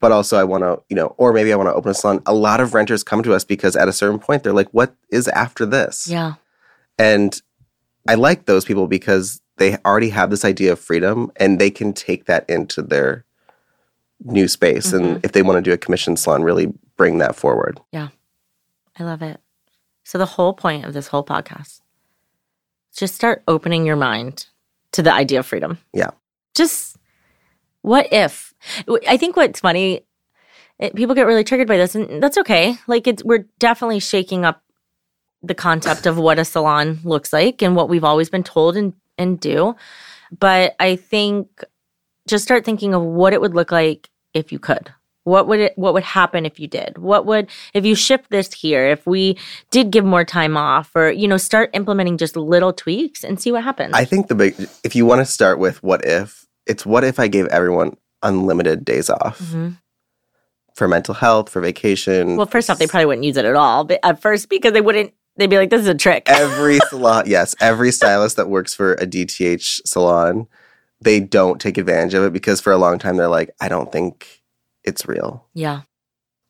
But 0.00 0.10
also 0.10 0.36
I 0.36 0.44
want 0.44 0.64
to, 0.64 0.82
you 0.88 0.96
know, 0.96 1.14
or 1.16 1.32
maybe 1.32 1.52
I 1.52 1.56
want 1.56 1.68
to 1.68 1.74
open 1.74 1.92
a 1.92 1.94
salon. 1.94 2.22
A 2.26 2.34
lot 2.34 2.60
of 2.60 2.74
renters 2.74 3.04
come 3.04 3.22
to 3.22 3.34
us 3.34 3.44
because 3.44 3.76
at 3.76 3.86
a 3.86 3.92
certain 3.92 4.18
point 4.18 4.42
they're 4.42 4.52
like, 4.52 4.68
"What 4.70 4.96
is 5.12 5.28
after 5.28 5.64
this?" 5.64 6.08
Yeah. 6.08 6.34
And 6.98 7.40
I 8.08 8.14
like 8.16 8.46
those 8.46 8.64
people 8.64 8.88
because 8.88 9.40
they 9.56 9.76
already 9.84 10.10
have 10.10 10.30
this 10.30 10.44
idea 10.44 10.72
of 10.72 10.80
freedom 10.80 11.32
and 11.36 11.58
they 11.58 11.70
can 11.70 11.92
take 11.92 12.26
that 12.26 12.48
into 12.48 12.82
their 12.82 13.24
new 14.24 14.48
space. 14.48 14.92
And 14.92 15.04
mm-hmm. 15.04 15.20
if 15.22 15.32
they 15.32 15.42
want 15.42 15.56
to 15.56 15.62
do 15.62 15.72
a 15.72 15.78
commission 15.78 16.16
salon, 16.16 16.42
really 16.42 16.72
bring 16.96 17.18
that 17.18 17.36
forward. 17.36 17.80
Yeah. 17.92 18.08
I 18.98 19.04
love 19.04 19.22
it. 19.22 19.40
So 20.04 20.18
the 20.18 20.26
whole 20.26 20.54
point 20.54 20.84
of 20.84 20.94
this 20.94 21.08
whole 21.08 21.24
podcast, 21.24 21.80
just 22.96 23.14
start 23.14 23.42
opening 23.48 23.84
your 23.84 23.96
mind 23.96 24.46
to 24.92 25.02
the 25.02 25.12
idea 25.12 25.40
of 25.40 25.46
freedom. 25.46 25.78
Yeah. 25.92 26.10
Just 26.54 26.96
what 27.82 28.08
if? 28.12 28.54
I 29.08 29.16
think 29.16 29.36
what's 29.36 29.60
funny, 29.60 30.00
it, 30.78 30.94
people 30.94 31.14
get 31.14 31.26
really 31.26 31.44
triggered 31.44 31.68
by 31.68 31.76
this, 31.76 31.94
and 31.94 32.22
that's 32.22 32.38
okay. 32.38 32.76
Like 32.86 33.06
it's 33.06 33.22
we're 33.22 33.46
definitely 33.58 34.00
shaking 34.00 34.44
up 34.44 34.62
the 35.42 35.54
concept 35.54 36.06
of 36.06 36.18
what 36.18 36.38
a 36.38 36.44
salon 36.44 36.98
looks 37.04 37.32
like 37.32 37.62
and 37.62 37.76
what 37.76 37.88
we've 37.88 38.04
always 38.04 38.30
been 38.30 38.42
told 38.42 38.76
and 38.76 38.94
and 39.18 39.38
do. 39.40 39.74
But 40.38 40.74
I 40.80 40.96
think 40.96 41.64
just 42.26 42.44
start 42.44 42.64
thinking 42.64 42.94
of 42.94 43.02
what 43.02 43.32
it 43.32 43.40
would 43.40 43.54
look 43.54 43.70
like 43.70 44.10
if 44.34 44.52
you 44.52 44.58
could. 44.58 44.92
What 45.24 45.48
would 45.48 45.58
it 45.58 45.72
what 45.76 45.92
would 45.94 46.04
happen 46.04 46.46
if 46.46 46.60
you 46.60 46.68
did? 46.68 46.98
What 46.98 47.26
would 47.26 47.48
if 47.74 47.84
you 47.84 47.96
ship 47.96 48.26
this 48.30 48.52
here? 48.52 48.86
If 48.86 49.06
we 49.06 49.36
did 49.72 49.90
give 49.90 50.04
more 50.04 50.24
time 50.24 50.56
off 50.56 50.94
or 50.94 51.10
you 51.10 51.26
know 51.26 51.36
start 51.36 51.70
implementing 51.74 52.16
just 52.16 52.36
little 52.36 52.72
tweaks 52.72 53.24
and 53.24 53.40
see 53.40 53.50
what 53.50 53.64
happens. 53.64 53.92
I 53.94 54.04
think 54.04 54.28
the 54.28 54.36
big 54.36 54.54
if 54.84 54.94
you 54.94 55.04
want 55.04 55.20
to 55.20 55.24
start 55.24 55.58
with 55.58 55.82
what 55.82 56.04
if, 56.04 56.46
it's 56.66 56.86
what 56.86 57.02
if 57.02 57.18
I 57.18 57.26
gave 57.26 57.46
everyone 57.46 57.96
unlimited 58.22 58.84
days 58.84 59.10
off 59.10 59.40
Mhm. 59.40 59.78
for 60.76 60.86
mental 60.86 61.14
health, 61.14 61.48
for 61.50 61.60
vacation. 61.60 62.36
Well, 62.36 62.46
first 62.46 62.70
off, 62.70 62.78
they 62.78 62.86
probably 62.86 63.06
wouldn't 63.06 63.24
use 63.24 63.36
it 63.36 63.44
at 63.44 63.56
all, 63.56 63.82
but 63.82 63.98
at 64.04 64.20
first 64.22 64.48
because 64.48 64.74
they 64.74 64.80
wouldn't 64.80 65.12
they'd 65.36 65.48
be 65.50 65.56
like 65.58 65.70
this 65.70 65.80
is 65.82 65.86
a 65.88 65.94
trick. 65.94 66.24
every 66.28 66.78
salon, 66.88 67.24
yes, 67.26 67.54
every 67.60 67.92
stylist 67.92 68.36
that 68.36 68.48
works 68.48 68.74
for 68.74 68.94
a 68.94 69.06
DTH 69.06 69.86
salon, 69.86 70.46
they 71.00 71.20
don't 71.20 71.60
take 71.60 71.78
advantage 71.78 72.14
of 72.14 72.24
it 72.24 72.32
because 72.32 72.60
for 72.60 72.72
a 72.72 72.78
long 72.78 72.98
time 72.98 73.16
they're 73.16 73.28
like, 73.28 73.50
I 73.60 73.68
don't 73.68 73.90
think 73.92 74.42
it's 74.84 75.06
real. 75.06 75.44
yeah. 75.54 75.82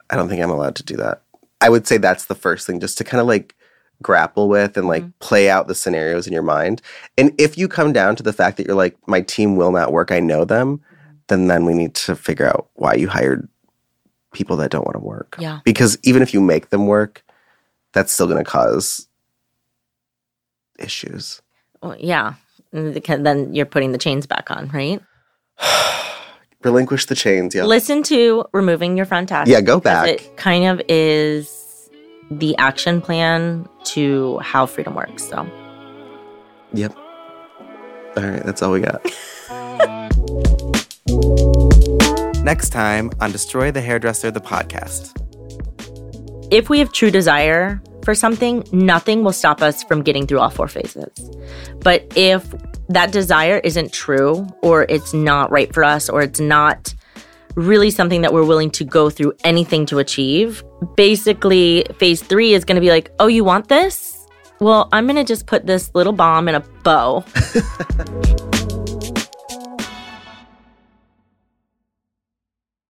I 0.08 0.14
don't 0.14 0.28
think 0.28 0.40
I'm 0.40 0.50
allowed 0.50 0.76
to 0.76 0.84
do 0.84 0.96
that. 0.98 1.22
I 1.60 1.68
would 1.68 1.86
say 1.88 1.96
that's 1.96 2.26
the 2.26 2.34
first 2.36 2.64
thing, 2.64 2.78
just 2.78 2.96
to 2.98 3.04
kind 3.04 3.20
of 3.20 3.26
like 3.26 3.56
grapple 4.02 4.48
with 4.48 4.76
and 4.76 4.86
like 4.86 5.02
Mhm. 5.02 5.12
play 5.18 5.50
out 5.50 5.66
the 5.66 5.74
scenarios 5.74 6.26
in 6.28 6.32
your 6.32 6.42
mind. 6.44 6.80
And 7.18 7.32
if 7.38 7.58
you 7.58 7.66
come 7.66 7.92
down 7.92 8.14
to 8.16 8.22
the 8.22 8.32
fact 8.32 8.56
that 8.58 8.66
you're 8.66 8.76
like, 8.76 8.96
my 9.08 9.20
team 9.22 9.56
will 9.56 9.72
not 9.72 9.90
work, 9.90 10.12
I 10.12 10.20
know 10.20 10.44
them, 10.44 10.80
then 11.26 11.48
then 11.48 11.64
we 11.64 11.74
need 11.74 11.94
to 11.96 12.14
figure 12.14 12.46
out 12.46 12.68
why 12.74 12.94
you 12.94 13.08
hired 13.08 13.48
people 14.32 14.56
that 14.58 14.70
don't 14.70 14.84
want 14.84 14.94
to 14.94 15.00
work. 15.02 15.34
Yeah. 15.40 15.58
Because 15.64 15.98
even 16.04 16.22
if 16.22 16.32
you 16.32 16.40
make 16.40 16.68
them 16.70 16.86
work, 16.86 17.24
that's 17.96 18.12
still 18.12 18.26
going 18.26 18.44
to 18.44 18.48
cause 18.48 19.08
issues. 20.78 21.40
Well, 21.82 21.96
yeah. 21.98 22.34
And 22.72 22.92
because 22.92 23.22
Then 23.22 23.54
you're 23.54 23.64
putting 23.64 23.92
the 23.92 23.98
chains 23.98 24.26
back 24.26 24.50
on, 24.50 24.68
right? 24.68 25.00
Relinquish 26.62 27.06
the 27.06 27.14
chains. 27.14 27.54
Yeah. 27.54 27.64
Listen 27.64 28.02
to 28.04 28.44
removing 28.52 28.98
your 28.98 29.06
front 29.06 29.30
task. 29.30 29.50
Yeah, 29.50 29.62
go 29.62 29.80
back. 29.80 30.08
It 30.08 30.36
kind 30.36 30.66
of 30.66 30.82
is 30.90 31.88
the 32.30 32.54
action 32.58 33.00
plan 33.00 33.66
to 33.84 34.38
how 34.40 34.66
freedom 34.66 34.94
works. 34.94 35.26
So 35.26 35.50
Yep. 36.74 36.94
All 38.16 38.22
right, 38.22 38.42
that's 38.44 38.60
all 38.60 38.72
we 38.72 38.80
got. 38.80 39.00
Next 42.44 42.70
time 42.70 43.10
on 43.20 43.32
Destroy 43.32 43.70
the 43.70 43.80
Hairdresser, 43.80 44.30
the 44.30 44.40
podcast. 44.40 45.12
if 46.50 46.68
we 46.68 46.78
have 46.78 46.92
true 46.92 47.10
desire 47.10 47.80
for 48.06 48.14
something, 48.14 48.64
nothing 48.70 49.24
will 49.24 49.32
stop 49.32 49.60
us 49.60 49.82
from 49.82 50.00
getting 50.00 50.28
through 50.28 50.38
all 50.38 50.48
four 50.48 50.68
phases. 50.68 51.10
But 51.80 52.06
if 52.14 52.54
that 52.88 53.10
desire 53.10 53.58
isn't 53.64 53.92
true, 53.92 54.46
or 54.62 54.86
it's 54.88 55.12
not 55.12 55.50
right 55.50 55.74
for 55.74 55.82
us, 55.82 56.08
or 56.08 56.22
it's 56.22 56.38
not 56.38 56.94
really 57.56 57.90
something 57.90 58.22
that 58.22 58.32
we're 58.32 58.44
willing 58.44 58.70
to 58.70 58.84
go 58.84 59.10
through 59.10 59.32
anything 59.42 59.86
to 59.86 59.98
achieve, 59.98 60.62
basically, 60.96 61.84
phase 61.98 62.22
three 62.22 62.54
is 62.54 62.64
going 62.64 62.76
to 62.76 62.80
be 62.80 62.90
like, 62.90 63.10
oh, 63.18 63.26
you 63.26 63.42
want 63.42 63.66
this? 63.66 64.24
Well, 64.60 64.88
I'm 64.92 65.06
going 65.06 65.16
to 65.16 65.24
just 65.24 65.46
put 65.46 65.66
this 65.66 65.92
little 65.94 66.12
bomb 66.12 66.48
in 66.48 66.54
a 66.54 66.60
bow 66.60 67.24